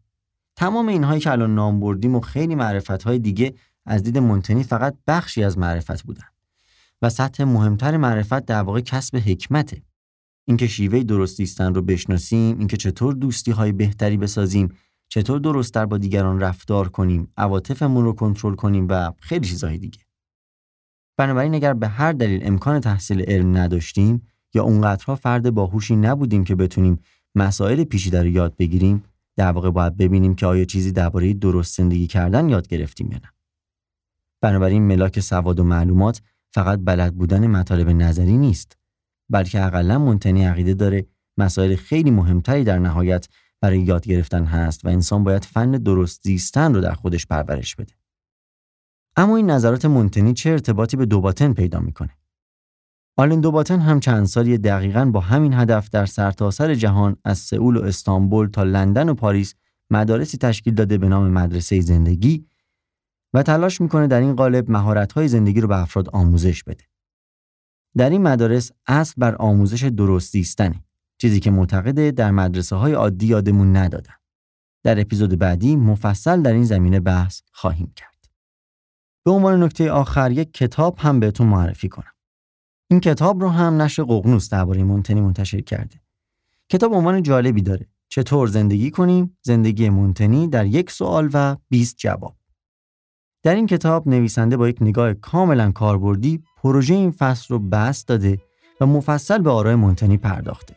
تمام 0.56 0.88
اینهایی 0.88 1.20
که 1.20 1.30
الان 1.30 1.54
نام 1.54 1.80
بردیم 1.80 2.14
و 2.14 2.20
خیلی 2.20 2.54
معرفت 2.54 3.02
های 3.02 3.18
دیگه 3.18 3.54
از 3.90 4.02
دید 4.02 4.18
منتنی 4.18 4.64
فقط 4.64 4.96
بخشی 5.06 5.44
از 5.44 5.58
معرفت 5.58 6.02
بودن 6.02 6.24
و 7.02 7.10
سطح 7.10 7.44
مهمتر 7.44 7.96
معرفت 7.96 8.44
در 8.44 8.62
واقع 8.62 8.80
کسب 8.80 9.16
حکمته. 9.16 9.82
اینکه 10.44 10.66
شیوه 10.66 11.02
درست 11.02 11.60
رو 11.60 11.82
بشناسیم، 11.82 12.58
اینکه 12.58 12.76
چطور 12.76 13.14
دوستی 13.14 13.50
های 13.50 13.72
بهتری 13.72 14.16
بسازیم 14.16 14.68
چطور 15.08 15.38
درستتر 15.38 15.86
با 15.86 15.98
دیگران 15.98 16.40
رفتار 16.40 16.88
کنیم، 16.88 17.32
عواطفمون 17.36 18.04
رو 18.04 18.12
کنترل 18.12 18.54
کنیم 18.54 18.86
و 18.90 19.12
خیلی 19.20 19.46
چیزهای 19.46 19.78
دیگه. 19.78 20.00
بنابراین 21.16 21.54
اگر 21.54 21.74
به 21.74 21.88
هر 21.88 22.12
دلیل 22.12 22.40
امکان 22.44 22.80
تحصیل 22.80 23.20
علم 23.20 23.56
نداشتیم 23.56 24.22
یا 24.54 24.62
اونقدرها 24.62 25.16
فرد 25.16 25.50
باهوشی 25.50 25.96
نبودیم 25.96 26.44
که 26.44 26.54
بتونیم 26.54 26.98
مسائل 27.34 27.84
پیچیده 27.84 28.22
رو 28.22 28.28
یاد 28.28 28.56
بگیریم، 28.56 29.04
در 29.36 29.52
واقع 29.52 29.70
باید 29.70 29.96
ببینیم 29.96 30.34
که 30.34 30.46
آیا 30.46 30.64
چیزی 30.64 30.92
درباره 30.92 31.34
درست 31.34 31.76
زندگی 31.76 32.06
کردن 32.06 32.48
یاد 32.48 32.68
گرفتیم 32.68 33.12
یا 33.12 33.18
نه. 33.18 33.39
بنابراین 34.40 34.82
ملاک 34.82 35.20
سواد 35.20 35.60
و 35.60 35.64
معلومات 35.64 36.20
فقط 36.54 36.80
بلد 36.84 37.14
بودن 37.14 37.46
مطالب 37.46 37.88
نظری 37.88 38.36
نیست، 38.36 38.78
بلکه 39.30 39.64
اقلا 39.64 39.98
منتنی 39.98 40.44
عقیده 40.44 40.74
داره 40.74 41.06
مسائل 41.38 41.76
خیلی 41.76 42.10
مهمتری 42.10 42.64
در 42.64 42.78
نهایت 42.78 43.28
برای 43.60 43.80
یاد 43.80 44.06
گرفتن 44.06 44.44
هست 44.44 44.84
و 44.84 44.88
انسان 44.88 45.24
باید 45.24 45.44
فن 45.44 45.70
درست 45.70 46.22
زیستن 46.22 46.74
رو 46.74 46.80
در 46.80 46.92
خودش 46.92 47.26
پرورش 47.26 47.76
بده. 47.76 47.92
اما 49.16 49.36
این 49.36 49.50
نظرات 49.50 49.84
مونتنی 49.84 50.34
چه 50.34 50.50
ارتباطی 50.50 50.96
به 50.96 51.06
دوباتن 51.06 51.52
پیدا 51.52 51.80
می‌کنه؟ 51.80 52.10
آلن 53.16 53.40
دوباتن 53.40 53.80
هم 53.80 54.00
چند 54.00 54.26
سالی 54.26 54.58
دقیقا 54.58 55.04
با 55.04 55.20
همین 55.20 55.54
هدف 55.54 55.90
در 55.90 56.06
سرتاسر 56.06 56.74
جهان 56.74 57.16
از 57.24 57.38
سئول 57.38 57.76
و 57.76 57.82
استانبول 57.82 58.46
تا 58.46 58.62
لندن 58.62 59.08
و 59.08 59.14
پاریس 59.14 59.54
مدارسی 59.90 60.38
تشکیل 60.38 60.74
داده 60.74 60.98
به 60.98 61.08
نام 61.08 61.30
مدرسه 61.30 61.80
زندگی 61.80 62.46
و 63.34 63.42
تلاش 63.42 63.80
می‌کنه 63.80 64.06
در 64.06 64.20
این 64.20 64.36
قالب 64.36 64.70
مهارت‌های 64.70 65.28
زندگی 65.28 65.60
رو 65.60 65.68
به 65.68 65.78
افراد 65.78 66.08
آموزش 66.08 66.64
بده. 66.64 66.84
در 67.96 68.10
این 68.10 68.22
مدارس 68.22 68.70
اصل 68.86 69.14
بر 69.16 69.34
آموزش 69.34 69.84
درست 69.84 70.32
زیستنه 70.32 70.84
چیزی 71.18 71.40
که 71.40 71.50
معتقده 71.50 72.10
در 72.10 72.30
مدرسه 72.30 72.76
های 72.76 72.92
عادی 72.92 73.26
یادمون 73.26 73.76
ندادن. 73.76 74.14
در 74.82 75.00
اپیزود 75.00 75.38
بعدی 75.38 75.76
مفصل 75.76 76.42
در 76.42 76.52
این 76.52 76.64
زمینه 76.64 77.00
بحث 77.00 77.40
خواهیم 77.52 77.92
کرد. 77.96 78.28
به 79.24 79.30
عنوان 79.30 79.62
نکته 79.62 79.90
آخر 79.90 80.30
یک 80.30 80.54
کتاب 80.54 80.98
هم 80.98 81.20
بهتون 81.20 81.46
معرفی 81.46 81.88
کنم. 81.88 82.12
این 82.90 83.00
کتاب 83.00 83.40
رو 83.40 83.48
هم 83.48 83.82
نشر 83.82 84.02
ققنوس 84.02 84.48
درباره 84.48 84.82
مونتنی 84.84 85.20
منتشر 85.20 85.60
کرده. 85.60 86.00
کتاب 86.68 86.94
عنوان 86.94 87.22
جالبی 87.22 87.62
داره. 87.62 87.86
چطور 88.08 88.48
زندگی 88.48 88.90
کنیم؟ 88.90 89.38
زندگی 89.42 89.90
مونتنی 89.90 90.48
در 90.48 90.66
یک 90.66 90.90
سوال 90.90 91.30
و 91.32 91.56
20 91.68 91.96
جواب. 91.96 92.36
در 93.42 93.54
این 93.54 93.66
کتاب 93.66 94.08
نویسنده 94.08 94.56
با 94.56 94.68
یک 94.68 94.76
نگاه 94.80 95.14
کاملا 95.14 95.72
کاربردی 95.72 96.42
پروژه 96.62 96.94
این 96.94 97.10
فصل 97.10 97.46
رو 97.54 97.58
بست 97.58 98.08
داده 98.08 98.38
و 98.80 98.86
مفصل 98.86 99.38
به 99.38 99.50
آرای 99.50 99.74
مونتنی 99.74 100.16
پرداخته. 100.16 100.76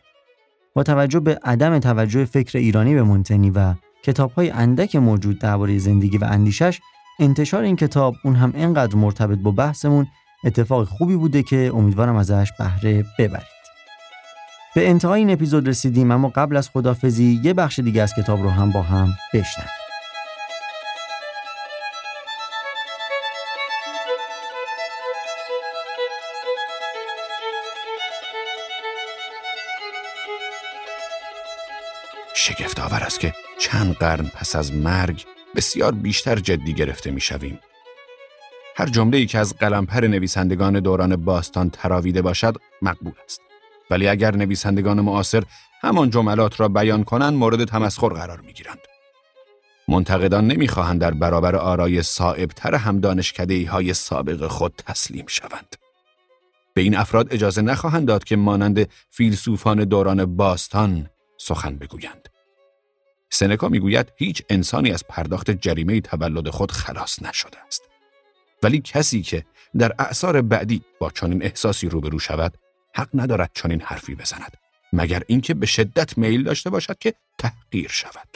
با 0.74 0.82
توجه 0.82 1.20
به 1.20 1.38
عدم 1.44 1.78
توجه 1.78 2.24
فکر 2.24 2.58
ایرانی 2.58 2.94
به 2.94 3.02
مونتنی 3.02 3.50
و 3.50 3.74
کتاب 4.02 4.32
های 4.32 4.50
اندک 4.50 4.96
موجود 4.96 5.38
درباره 5.38 5.78
زندگی 5.78 6.18
و 6.18 6.24
اندیشش 6.24 6.80
انتشار 7.20 7.62
این 7.62 7.76
کتاب 7.76 8.14
اون 8.24 8.34
هم 8.34 8.52
اینقدر 8.56 8.96
مرتبط 8.96 9.38
با 9.38 9.50
بحثمون 9.50 10.06
اتفاق 10.44 10.84
خوبی 10.84 11.16
بوده 11.16 11.42
که 11.42 11.70
امیدوارم 11.74 12.16
ازش 12.16 12.52
بهره 12.58 13.04
ببرید 13.18 13.54
به 14.74 14.88
انتهای 14.90 15.20
این 15.20 15.30
اپیزود 15.30 15.68
رسیدیم 15.68 16.10
اما 16.10 16.28
قبل 16.28 16.56
از 16.56 16.68
خدافزی 16.68 17.40
یه 17.44 17.54
بخش 17.54 17.78
دیگه 17.78 18.02
از 18.02 18.14
کتاب 18.14 18.42
رو 18.42 18.50
هم 18.50 18.70
با 18.70 18.82
هم 18.82 19.08
بشنویم 19.34 19.83
شگفت 32.44 32.80
آور 32.80 33.02
است 33.02 33.20
که 33.20 33.34
چند 33.58 33.94
قرن 33.94 34.26
پس 34.26 34.56
از 34.56 34.72
مرگ 34.72 35.24
بسیار 35.56 35.92
بیشتر 35.92 36.36
جدی 36.36 36.74
گرفته 36.74 37.10
می 37.10 37.20
شویم. 37.20 37.60
هر 38.76 38.86
جمله 38.86 39.18
ای 39.18 39.26
که 39.26 39.38
از 39.38 39.56
قلمپر 39.56 40.06
نویسندگان 40.06 40.80
دوران 40.80 41.16
باستان 41.16 41.70
تراویده 41.70 42.22
باشد 42.22 42.56
مقبول 42.82 43.12
است. 43.24 43.40
ولی 43.90 44.08
اگر 44.08 44.36
نویسندگان 44.36 45.00
معاصر 45.00 45.42
همان 45.82 46.10
جملات 46.10 46.60
را 46.60 46.68
بیان 46.68 47.04
کنند 47.04 47.34
مورد 47.34 47.64
تمسخر 47.64 48.08
قرار 48.08 48.40
می 48.40 48.52
گیرند. 48.52 48.80
منتقدان 49.88 50.46
نمی‌خواهند 50.46 51.00
در 51.00 51.14
برابر 51.14 51.56
آرای 51.56 52.02
صائبتر 52.02 52.74
هم 52.74 53.00
دانشکده 53.00 53.70
های 53.70 53.94
سابق 53.94 54.46
خود 54.46 54.82
تسلیم 54.86 55.26
شوند. 55.28 55.76
به 56.74 56.80
این 56.80 56.96
افراد 56.96 57.34
اجازه 57.34 57.62
نخواهند 57.62 58.08
داد 58.08 58.24
که 58.24 58.36
مانند 58.36 58.88
فیلسوفان 59.10 59.84
دوران 59.84 60.36
باستان 60.36 61.08
سخن 61.38 61.76
بگویند. 61.76 62.33
سنکا 63.34 63.68
می‌گوید 63.68 64.12
هیچ 64.16 64.42
انسانی 64.50 64.90
از 64.90 65.04
پرداخت 65.08 65.50
جریمه 65.50 66.00
تولد 66.00 66.48
خود 66.48 66.72
خلاص 66.72 67.22
نشده 67.22 67.58
است. 67.66 67.82
ولی 68.62 68.80
کسی 68.80 69.22
که 69.22 69.44
در 69.78 69.92
اعثار 69.98 70.42
بعدی 70.42 70.82
با 71.00 71.10
چنین 71.10 71.42
احساسی 71.42 71.88
روبرو 71.88 72.18
شود 72.18 72.58
حق 72.94 73.08
ندارد 73.14 73.50
چنین 73.54 73.80
حرفی 73.80 74.14
بزند 74.14 74.56
مگر 74.92 75.22
اینکه 75.26 75.54
به 75.54 75.66
شدت 75.66 76.18
میل 76.18 76.42
داشته 76.42 76.70
باشد 76.70 76.98
که 76.98 77.14
تحقیر 77.38 77.88
شود 77.90 78.28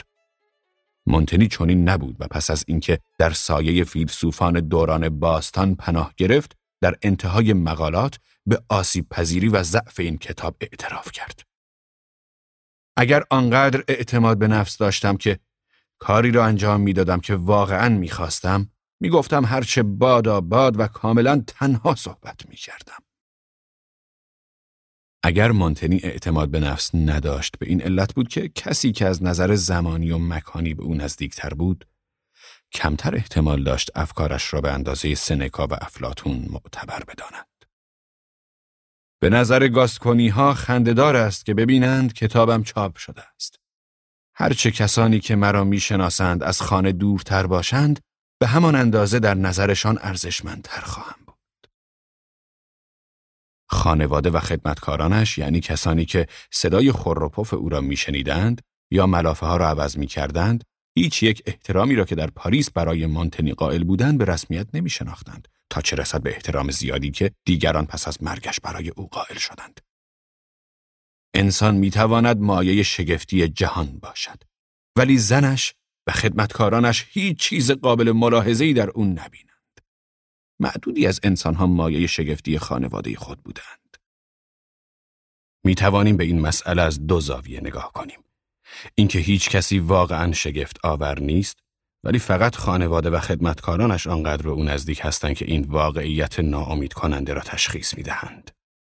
مونتنی 1.05 1.47
چنین 1.47 1.89
نبود 1.89 2.15
و 2.19 2.27
پس 2.27 2.51
از 2.51 2.63
اینکه 2.67 2.99
در 3.17 3.29
سایه 3.29 3.83
فیلسوفان 3.83 4.53
دوران 4.53 5.19
باستان 5.19 5.75
پناه 5.75 6.13
گرفت 6.17 6.57
در 6.81 6.95
انتهای 7.01 7.53
مقالات 7.53 8.19
به 8.45 8.61
آسیب 8.69 9.09
پذیری 9.09 9.47
و 9.47 9.63
ضعف 9.63 9.99
این 9.99 10.17
کتاب 10.17 10.55
اعتراف 10.61 11.11
کرد 11.11 11.48
اگر 12.99 13.23
آنقدر 13.29 13.83
اعتماد 13.87 14.37
به 14.37 14.47
نفس 14.47 14.77
داشتم 14.77 15.17
که 15.17 15.39
کاری 15.99 16.31
را 16.31 16.45
انجام 16.45 16.81
می‌دادم 16.81 17.19
که 17.19 17.35
واقعا 17.35 17.89
می‌خواستم 17.89 18.71
می‌گفتم 18.99 19.45
هرچه 19.45 19.83
بادا 19.83 20.41
باد 20.41 20.79
و 20.79 20.87
کاملا 20.87 21.43
تنها 21.47 21.95
صحبت 21.95 22.49
می‌کردم 22.49 23.03
اگر 25.23 25.51
مانتنی 25.51 25.99
اعتماد 26.03 26.51
به 26.51 26.59
نفس 26.59 26.95
نداشت 26.95 27.59
به 27.59 27.67
این 27.67 27.81
علت 27.81 28.13
بود 28.13 28.27
که 28.27 28.49
کسی 28.49 28.91
که 28.91 29.05
از 29.05 29.23
نظر 29.23 29.55
زمانی 29.55 30.11
و 30.11 30.17
مکانی 30.17 30.73
به 30.73 30.83
او 30.83 30.95
نزدیکتر 30.95 31.49
بود 31.49 31.87
کمتر 32.71 33.15
احتمال 33.15 33.63
داشت 33.63 33.91
افکارش 33.95 34.53
را 34.53 34.61
به 34.61 34.71
اندازه 34.71 35.15
سنکا 35.15 35.67
و 35.67 35.73
افلاتون 35.73 36.47
معتبر 36.49 37.03
بداند. 37.03 37.58
به 39.21 39.29
نظر 39.29 39.67
گاسکونی 39.67 40.27
ها 40.27 40.53
خندهدار 40.53 41.15
است 41.15 41.45
که 41.45 41.53
ببینند 41.53 42.13
کتابم 42.13 42.63
چاپ 42.63 42.97
شده 42.97 43.21
است. 43.35 43.59
هرچه 44.33 44.71
کسانی 44.71 45.19
که 45.19 45.35
مرا 45.35 45.63
می‌شناسند 45.63 46.43
از 46.43 46.61
خانه 46.61 46.91
دورتر 46.91 47.47
باشند 47.47 47.99
به 48.39 48.47
همان 48.47 48.75
اندازه 48.75 49.19
در 49.19 49.33
نظرشان 49.33 49.97
ارزشمندتر 50.01 50.81
خواهم 50.81 51.19
بود. 51.25 51.67
خانواده 53.69 54.29
و 54.29 54.39
خدمتکارانش 54.39 55.37
یعنی 55.37 55.59
کسانی 55.59 56.05
که 56.05 56.27
صدای 56.51 56.91
خور 56.91 57.31
او 57.51 57.69
را 57.69 57.81
میشنیدند 57.81 58.61
یا 58.91 59.07
ملافه 59.07 59.45
ها 59.45 59.57
را 59.57 59.69
عوض 59.69 59.97
می 59.97 60.07
کردند 60.07 60.63
هیچ 60.95 61.23
یک 61.23 61.43
احترامی 61.45 61.95
را 61.95 62.05
که 62.05 62.15
در 62.15 62.29
پاریس 62.29 62.71
برای 62.71 63.05
مانتنی 63.05 63.53
قائل 63.53 63.83
بودند 63.83 64.17
به 64.17 64.25
رسمیت 64.25 64.67
نمی 64.73 64.89
شناختند 64.89 65.47
تا 65.69 65.81
چه 65.81 65.95
رسد 65.95 66.23
به 66.23 66.29
احترام 66.29 66.71
زیادی 66.71 67.11
که 67.11 67.31
دیگران 67.45 67.85
پس 67.85 68.07
از 68.07 68.23
مرگش 68.23 68.59
برای 68.59 68.89
او 68.89 69.07
قائل 69.07 69.37
شدند. 69.37 69.81
انسان 71.33 71.75
می 71.75 71.89
تواند 71.89 72.37
مایه 72.37 72.83
شگفتی 72.83 73.47
جهان 73.47 73.99
باشد 73.99 74.43
ولی 74.97 75.17
زنش 75.17 75.75
و 76.07 76.11
خدمتکارانش 76.11 77.05
هیچ 77.09 77.39
چیز 77.39 77.71
قابل 77.71 78.11
ملاحظه‌ای 78.11 78.73
در 78.73 78.89
او 78.89 79.05
نبینند. 79.05 79.81
معدودی 80.59 81.07
از 81.07 81.19
انسانها 81.23 81.67
مایه 81.67 82.07
شگفتی 82.07 82.59
خانواده 82.59 83.15
خود 83.15 83.43
بودند. 83.43 83.97
می 85.63 85.75
توانیم 85.75 86.17
به 86.17 86.23
این 86.23 86.41
مسئله 86.41 86.81
از 86.81 87.07
دو 87.07 87.19
زاویه 87.19 87.61
نگاه 87.61 87.91
کنیم. 87.93 88.19
اینکه 88.95 89.19
هیچ 89.19 89.49
کسی 89.49 89.79
واقعا 89.79 90.33
شگفت 90.33 90.85
آور 90.85 91.19
نیست 91.19 91.59
ولی 92.03 92.19
فقط 92.19 92.55
خانواده 92.55 93.09
و 93.09 93.19
خدمتکارانش 93.19 94.07
آنقدر 94.07 94.43
به 94.43 94.49
او 94.49 94.63
نزدیک 94.63 94.99
هستند 95.03 95.35
که 95.35 95.45
این 95.45 95.63
واقعیت 95.63 96.39
ناامید 96.39 96.93
کننده 96.93 97.33
را 97.33 97.41
تشخیص 97.41 97.97
می 97.97 98.03
دهند. 98.03 98.51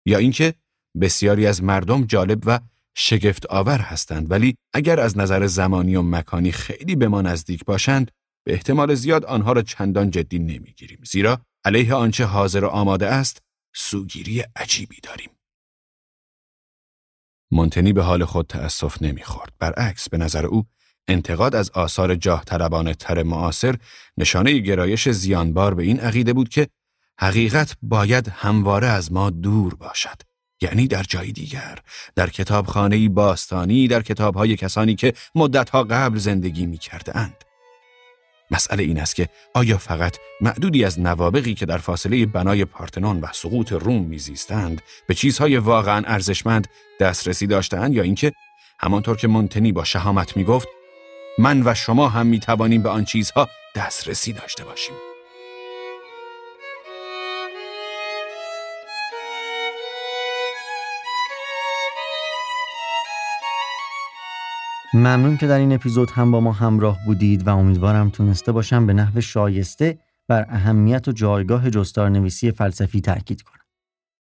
یا 0.05 0.17
اینکه 0.17 0.53
بسیاری 1.01 1.47
از 1.47 1.63
مردم 1.63 2.05
جالب 2.05 2.43
و 2.45 2.59
شگفت 2.95 3.45
آور 3.45 3.79
هستند 3.79 4.31
ولی 4.31 4.55
اگر 4.73 4.99
از 4.99 5.17
نظر 5.17 5.47
زمانی 5.47 5.95
و 5.95 6.01
مکانی 6.01 6.51
خیلی 6.51 6.95
به 6.95 7.07
ما 7.07 7.21
نزدیک 7.21 7.65
باشند 7.65 8.11
به 8.45 8.53
احتمال 8.53 8.95
زیاد 8.95 9.25
آنها 9.25 9.51
را 9.51 9.61
چندان 9.61 10.11
جدی 10.11 10.39
نمی‌گیریم. 10.39 10.99
زیرا 11.03 11.41
علیه 11.65 11.93
آنچه 11.93 12.25
حاضر 12.25 12.63
و 12.63 12.67
آماده 12.67 13.07
است 13.07 13.41
سوگیری 13.75 14.43
عجیبی 14.55 14.99
داریم. 15.03 15.29
مونتنی 17.51 17.93
به 17.93 18.03
حال 18.03 18.25
خود 18.25 18.47
تأسف 18.47 19.01
نمی‌خورد. 19.01 19.53
برعکس 19.59 20.09
به 20.09 20.17
نظر 20.17 20.45
او 20.45 20.65
انتقاد 21.11 21.55
از 21.55 21.69
آثار 21.69 22.15
جاه 22.15 22.43
طلبانه 22.45 22.93
تر 22.93 23.23
معاصر 23.23 23.75
نشانه 24.17 24.57
گرایش 24.57 25.09
زیانبار 25.09 25.73
به 25.73 25.83
این 25.83 25.99
عقیده 25.99 26.33
بود 26.33 26.49
که 26.49 26.67
حقیقت 27.19 27.77
باید 27.81 28.27
همواره 28.27 28.87
از 28.87 29.11
ما 29.11 29.29
دور 29.29 29.75
باشد 29.75 30.21
یعنی 30.61 30.87
در 30.87 31.03
جای 31.03 31.31
دیگر 31.31 31.79
در 32.15 32.29
کتابخانه 32.29 33.09
باستانی 33.09 33.87
در 33.87 34.01
کتابهای 34.01 34.55
کسانی 34.55 34.95
که 34.95 35.13
مدتها 35.35 35.83
قبل 35.83 36.17
زندگی 36.17 36.65
می 36.65 36.77
کرده 36.77 37.17
اند. 37.17 37.43
مسئله 38.51 38.83
این 38.83 38.99
است 38.99 39.15
که 39.15 39.29
آیا 39.53 39.77
فقط 39.77 40.17
معدودی 40.41 40.85
از 40.85 40.99
نوابقی 40.99 41.53
که 41.53 41.65
در 41.65 41.77
فاصله 41.77 42.25
بنای 42.25 42.65
پارتنون 42.65 43.19
و 43.19 43.27
سقوط 43.33 43.71
روم 43.71 44.03
میزیستند 44.03 44.81
به 45.07 45.13
چیزهای 45.13 45.57
واقعا 45.57 46.03
ارزشمند 46.05 46.67
دسترسی 46.99 47.47
داشتهاند 47.47 47.93
یا 47.93 48.03
اینکه 48.03 48.31
همانطور 48.79 49.17
که 49.17 49.27
مونتنی 49.27 49.71
با 49.71 49.83
شهامت 49.83 50.37
می‌گفت 50.37 50.67
من 51.37 51.61
و 51.65 51.73
شما 51.73 52.09
هم 52.09 52.27
می‌توانیم 52.27 52.81
به 52.83 52.89
آن 52.89 53.05
چیزها 53.05 53.49
دسترسی 53.75 54.33
داشته 54.33 54.65
باشیم 54.65 54.95
ممنون 64.93 65.37
که 65.37 65.47
در 65.47 65.57
این 65.57 65.73
اپیزود 65.73 66.11
هم 66.11 66.31
با 66.31 66.39
ما 66.39 66.51
همراه 66.51 66.99
بودید 67.05 67.47
و 67.47 67.57
امیدوارم 67.57 68.09
تونسته 68.09 68.51
باشم 68.51 68.87
به 68.87 68.93
نحو 68.93 69.21
شایسته 69.21 69.99
بر 70.27 70.45
اهمیت 70.49 71.07
و 71.07 71.11
جایگاه 71.11 71.69
جستار 71.69 72.09
نویسی 72.09 72.51
فلسفی 72.51 73.01
تاکید 73.01 73.41
کنم 73.41 73.65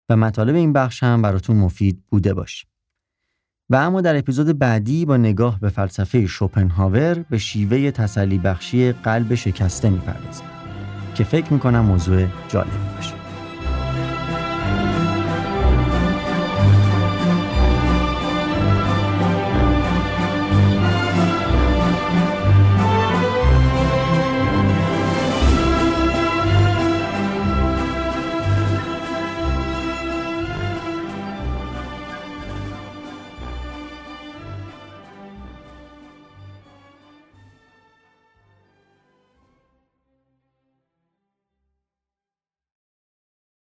و 0.09 0.15
مطالب 0.17 0.55
این 0.55 0.73
بخش 0.73 1.03
هم 1.03 1.21
براتون 1.21 1.55
مفید 1.55 2.03
بوده 2.09 2.33
باشه. 2.33 2.72
و 3.73 3.75
اما 3.75 4.01
در 4.01 4.17
اپیزود 4.17 4.59
بعدی 4.59 5.05
با 5.05 5.17
نگاه 5.17 5.59
به 5.59 5.69
فلسفه 5.69 6.27
شوپنهاور 6.27 7.25
به 7.29 7.37
شیوه 7.37 7.91
تسلی 7.91 8.37
بخشی 8.37 8.91
قلب 8.91 9.35
شکسته 9.35 9.89
می‌پردازیم 9.89 10.45
که 11.15 11.23
فکر 11.23 11.53
می‌کنم 11.53 11.79
موضوع 11.79 12.25
جالبی 12.47 12.71
باشه. 12.95 13.22